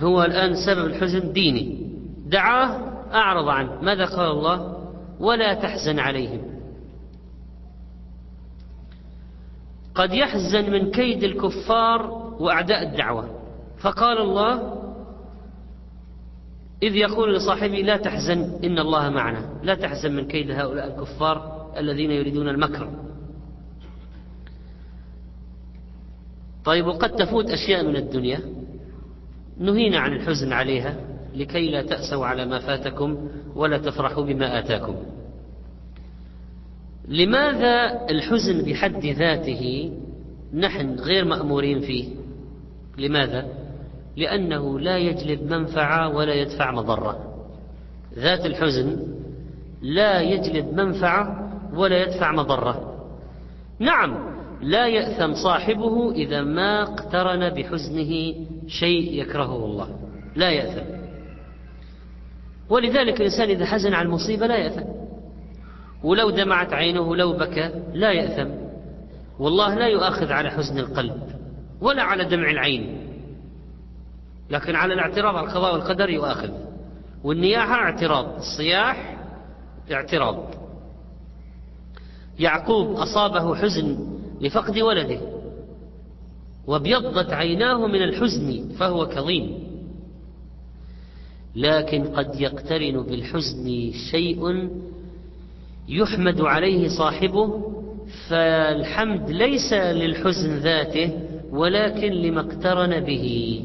هو 0.00 0.24
الآن 0.24 0.54
سبب 0.66 0.86
الحزن 0.86 1.32
ديني. 1.32 1.92
دعاه 2.26 2.80
أعرض 3.12 3.48
عنه. 3.48 3.80
ماذا 3.82 4.04
قال 4.04 4.30
الله؟ 4.30 4.88
ولا 5.20 5.54
تحزن 5.54 5.98
عليهم. 5.98 6.40
قد 9.94 10.14
يحزن 10.14 10.70
من 10.70 10.90
كيد 10.90 11.22
الكفار 11.24 12.02
وأعداء 12.40 12.82
الدعوة. 12.82 13.28
فقال 13.80 14.18
الله 14.18 14.81
إذ 16.82 16.96
يقول 16.96 17.34
لصاحبه 17.34 17.76
لا 17.76 17.96
تحزن 17.96 18.58
إن 18.64 18.78
الله 18.78 19.10
معنا. 19.10 19.60
لا 19.62 19.74
تحزن 19.74 20.12
من 20.12 20.26
كيد 20.26 20.50
هؤلاء 20.50 20.86
الكفار 20.86 21.66
الذين 21.76 22.10
يريدون 22.10 22.48
المكر. 22.48 22.90
طيب 26.64 26.86
وقد 26.86 27.10
تفوت 27.10 27.50
أشياء 27.50 27.84
من 27.84 27.96
الدنيا. 27.96 28.40
نهينا 29.58 29.98
عن 29.98 30.12
الحزن 30.12 30.52
عليها 30.52 30.96
لكي 31.34 31.70
لا 31.70 31.82
تأسوا 31.82 32.26
على 32.26 32.46
ما 32.46 32.58
فاتكم 32.58 33.28
ولا 33.54 33.78
تفرحوا 33.78 34.24
بما 34.24 34.58
آتاكم. 34.58 34.96
لماذا 37.08 38.06
الحزن 38.10 38.62
بحد 38.62 39.06
ذاته 39.06 39.92
نحن 40.54 40.94
غير 40.94 41.24
مأمورين 41.24 41.80
فيه؟ 41.80 42.08
لماذا؟ 42.98 43.61
لأنه 44.16 44.80
لا 44.80 44.98
يجلب 44.98 45.52
منفعة 45.52 46.08
ولا 46.16 46.34
يدفع 46.34 46.70
مضرة. 46.70 47.18
ذات 48.14 48.46
الحزن 48.46 48.96
لا 49.82 50.20
يجلب 50.20 50.74
منفعة 50.74 51.52
ولا 51.74 52.02
يدفع 52.02 52.32
مضرة. 52.32 53.04
نعم 53.78 54.32
لا 54.62 54.86
يأثم 54.86 55.34
صاحبه 55.34 56.12
إذا 56.12 56.42
ما 56.42 56.82
اقترن 56.82 57.48
بحزنه 57.48 58.34
شيء 58.66 59.20
يكرهه 59.22 59.64
الله. 59.64 59.88
لا 60.36 60.50
يأثم. 60.50 61.02
ولذلك 62.70 63.20
الإنسان 63.20 63.48
إذا 63.48 63.66
حزن 63.66 63.94
على 63.94 64.06
المصيبة 64.06 64.46
لا 64.46 64.56
يأثم. 64.56 64.84
ولو 66.04 66.30
دمعت 66.30 66.72
عينه 66.72 67.16
لو 67.16 67.32
بكى 67.32 67.70
لا 67.94 68.12
يأثم. 68.12 68.50
والله 69.38 69.74
لا 69.74 69.86
يؤاخذ 69.86 70.32
على 70.32 70.50
حزن 70.50 70.78
القلب 70.78 71.22
ولا 71.80 72.02
على 72.02 72.24
دمع 72.24 72.50
العين. 72.50 73.11
لكن 74.52 74.74
على 74.74 74.94
الاعتراض 74.94 75.36
على 75.36 75.46
القضاء 75.46 75.72
والقدر 75.72 76.10
يؤاخذ. 76.10 76.50
والنياحة 77.24 77.74
اعتراض 77.74 78.36
الصياح 78.36 79.18
اعتراض. 79.92 80.44
يعقوب 82.38 82.96
أصابه 82.96 83.54
حزن 83.54 83.98
لفقد 84.40 84.78
ولده 84.78 85.20
وابيضت 86.66 87.32
عيناه 87.32 87.86
من 87.86 88.02
الحزن 88.02 88.68
فهو 88.78 89.06
كظيم. 89.06 89.62
لكن 91.56 92.04
قد 92.04 92.40
يقترن 92.40 93.02
بالحزن 93.02 93.92
شيء 94.10 94.68
يحمد 95.88 96.40
عليه 96.40 96.88
صاحبه 96.88 97.72
فالحمد 98.28 99.30
ليس 99.30 99.72
للحزن 99.72 100.58
ذاته 100.58 101.10
ولكن 101.50 102.12
لما 102.12 102.40
اقترن 102.40 103.00
به. 103.00 103.64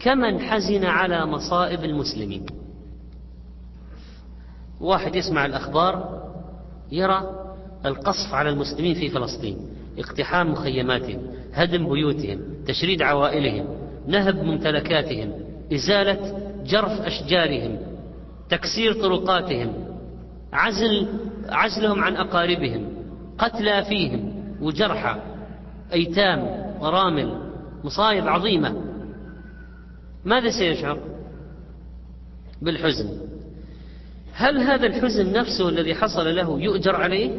كمن 0.00 0.40
حزن 0.40 0.84
على 0.84 1.26
مصائب 1.26 1.84
المسلمين. 1.84 2.46
واحد 4.80 5.16
يسمع 5.16 5.46
الأخبار 5.46 6.22
يرى 6.92 7.22
القصف 7.86 8.34
على 8.34 8.50
المسلمين 8.50 8.94
في 8.94 9.08
فلسطين 9.08 9.58
اقتحام 9.98 10.52
مخيماتهم 10.52 11.22
هدم 11.52 11.88
بيوتهم 11.88 12.40
تشريد 12.66 13.02
عوائلهم 13.02 13.66
نهب 14.06 14.36
ممتلكاتهم 14.44 15.32
إزالة 15.72 16.38
جرف 16.66 17.00
أشجارهم 17.00 17.78
تكسير 18.48 18.92
طرقاتهم 18.92 19.72
عزل 20.52 21.08
عزلهم 21.48 22.04
عن 22.04 22.16
أقاربهم 22.16 22.88
قتلى 23.38 23.84
فيهم 23.84 24.32
وجرحى 24.60 25.20
أيتام 25.92 26.40
ورامل 26.80 27.50
مصايب 27.84 28.28
عظيمة. 28.28 28.82
ماذا 30.26 30.50
سيشعر 30.50 30.98
بالحزن. 32.62 33.20
هل 34.32 34.58
هذا 34.58 34.86
الحزن 34.86 35.32
نفسه 35.32 35.68
الذي 35.68 35.94
حصل 35.94 36.36
له 36.36 36.60
يؤجر 36.60 36.96
عليه؟ 36.96 37.30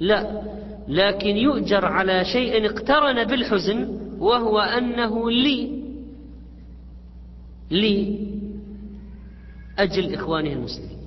لا. 0.00 0.42
لكن 0.88 1.36
يؤجر 1.36 1.84
على 1.84 2.24
شيء 2.24 2.66
اقترن 2.66 3.24
بالحزن 3.24 4.00
وهو 4.18 4.58
أنه 4.58 5.30
لي. 5.30 5.82
لي. 7.70 8.18
أجل 9.78 10.14
إخوانه 10.14 10.52
المسلمين. 10.52 10.98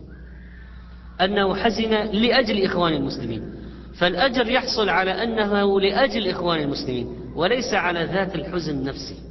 أنه 1.22 1.55
حزن 1.55 1.93
لأجل 1.93 2.63
إخوان 2.63 2.93
المسلمين. 2.93 3.53
فالأجر 3.93 4.49
يحصل 4.49 4.89
على 4.89 5.11
أنه 5.24 5.82
لأجل 5.82 6.28
إخوان 6.28 6.59
المسلمين 6.59 7.07
وليس 7.36 7.74
على 7.74 8.03
ذات 8.03 8.36
الحزن 8.36 8.84
نفسه. 8.84 9.28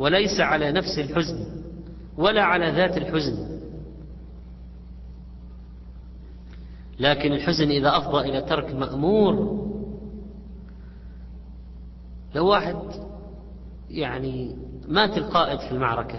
وليس 0.00 0.40
على 0.40 0.72
نفس 0.72 0.98
الحزن 0.98 1.46
ولا 2.16 2.42
على 2.42 2.70
ذات 2.70 2.96
الحزن. 2.96 3.60
لكن 6.98 7.32
الحزن 7.32 7.70
إذا 7.70 7.96
أفضى 7.96 8.28
إلى 8.28 8.42
ترك 8.42 8.74
مأمور 8.74 9.34
لو 12.34 12.46
واحد 12.46 12.76
يعني 13.90 14.56
مات 14.88 15.18
القائد 15.18 15.60
في 15.60 15.72
المعركة 15.72 16.18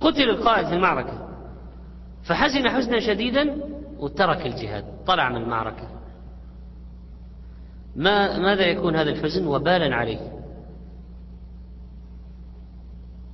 قتل 0.00 0.30
القائد 0.30 0.66
في 0.66 0.74
المعركة 0.74 1.28
فحزن 2.22 2.68
حزنا 2.68 3.00
شديدا 3.00 3.60
وترك 3.98 4.46
الجهاد 4.46 4.84
طلع 5.06 5.28
من 5.28 5.42
المعركة. 5.42 5.88
ما 7.96 8.38
ماذا 8.38 8.66
يكون 8.66 8.96
هذا 8.96 9.10
الحزن 9.10 9.46
وبالا 9.46 9.96
عليه؟ 9.96 10.35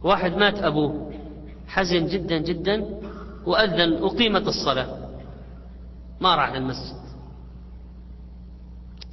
واحد 0.05 0.37
مات 0.37 0.59
أبوه. 0.59 1.13
حزن 1.67 2.07
جدا 2.07 2.39
جدا 2.39 2.85
وأذن 3.47 4.05
أقيمت 4.05 4.49
الصلاة. 4.49 4.99
ما 6.21 6.35
راح 6.37 6.53
للمسجد. 6.53 7.03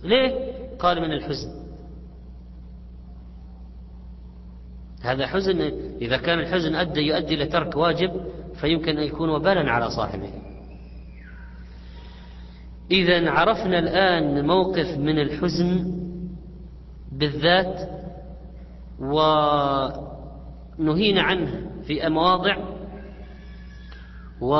ليه؟ 0.04 0.54
قال 0.80 1.02
من 1.02 1.12
الحزن. 1.12 1.60
هذا 5.02 5.28
حزن 5.28 5.62
إذا 6.02 6.18
كان 6.18 6.40
الحزن 6.40 6.76
أدى 6.76 7.02
يؤدي 7.02 7.34
إلى 7.36 7.46
ترك 7.46 7.76
واجب 7.76 8.12
فيمكن 8.62 8.98
أن 8.98 9.04
يكون 9.04 9.30
وبالا 9.30 9.72
على 9.72 9.90
صاحبه. 9.90 10.30
إذا 12.92 13.32
عرفنا 13.32 13.80
الآن 13.80 14.48
موقف 14.48 14.98
من 14.98 15.20
الحزن 15.20 16.00
بالذات 17.12 17.90
ونهينا 20.80 21.22
عنه 21.22 21.72
في 21.84 22.10
مواضع 22.10 22.58
و 24.42 24.56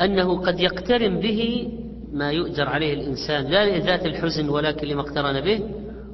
أنه 0.00 0.40
قد 0.40 0.60
يقترن 0.60 1.20
به 1.20 1.68
ما 2.12 2.30
يؤجر 2.30 2.68
عليه 2.68 2.94
الإنسان 2.94 3.44
لا 3.44 3.78
لذات 3.78 4.06
الحزن 4.06 4.48
ولكن 4.48 4.86
لما 4.86 5.00
اقترن 5.00 5.40
به 5.40 5.60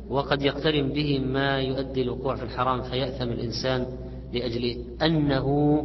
وقد 0.08 0.42
يقترن 0.42 0.88
به 0.88 1.18
ما 1.18 1.60
يؤدي 1.60 2.02
الوقوع 2.02 2.36
في 2.36 2.42
الحرام 2.42 2.82
فيأثم 2.82 3.28
الإنسان 3.28 3.86
لأجل 4.32 4.84
أنه 5.02 5.78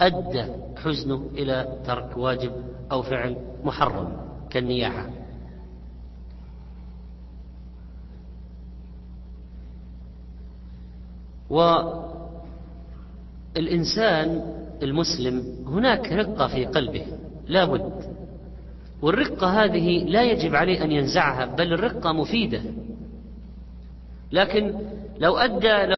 أدى 0.00 0.44
حزنه 0.76 1.30
إلى 1.34 1.78
ترك 1.86 2.16
واجب 2.16 2.52
أو 2.92 3.02
فعل 3.02 3.36
محرم 3.64 4.16
كالنياحة. 4.50 5.10
والإنسان 13.56 14.42
المسلم 14.82 15.44
هناك 15.66 16.12
رقة 16.12 16.48
في 16.48 16.64
قلبه 16.66 17.06
لا 17.46 17.64
بد. 17.64 17.92
والرقة 19.02 19.64
هذه 19.64 20.04
لا 20.04 20.22
يجب 20.22 20.54
عليه 20.54 20.84
أن 20.84 20.92
ينزعها 20.92 21.46
بل 21.46 21.72
الرقة 21.72 22.12
مفيدة. 22.12 22.62
لكن 24.32 24.74
لو 25.18 25.36
أدى 25.36 25.94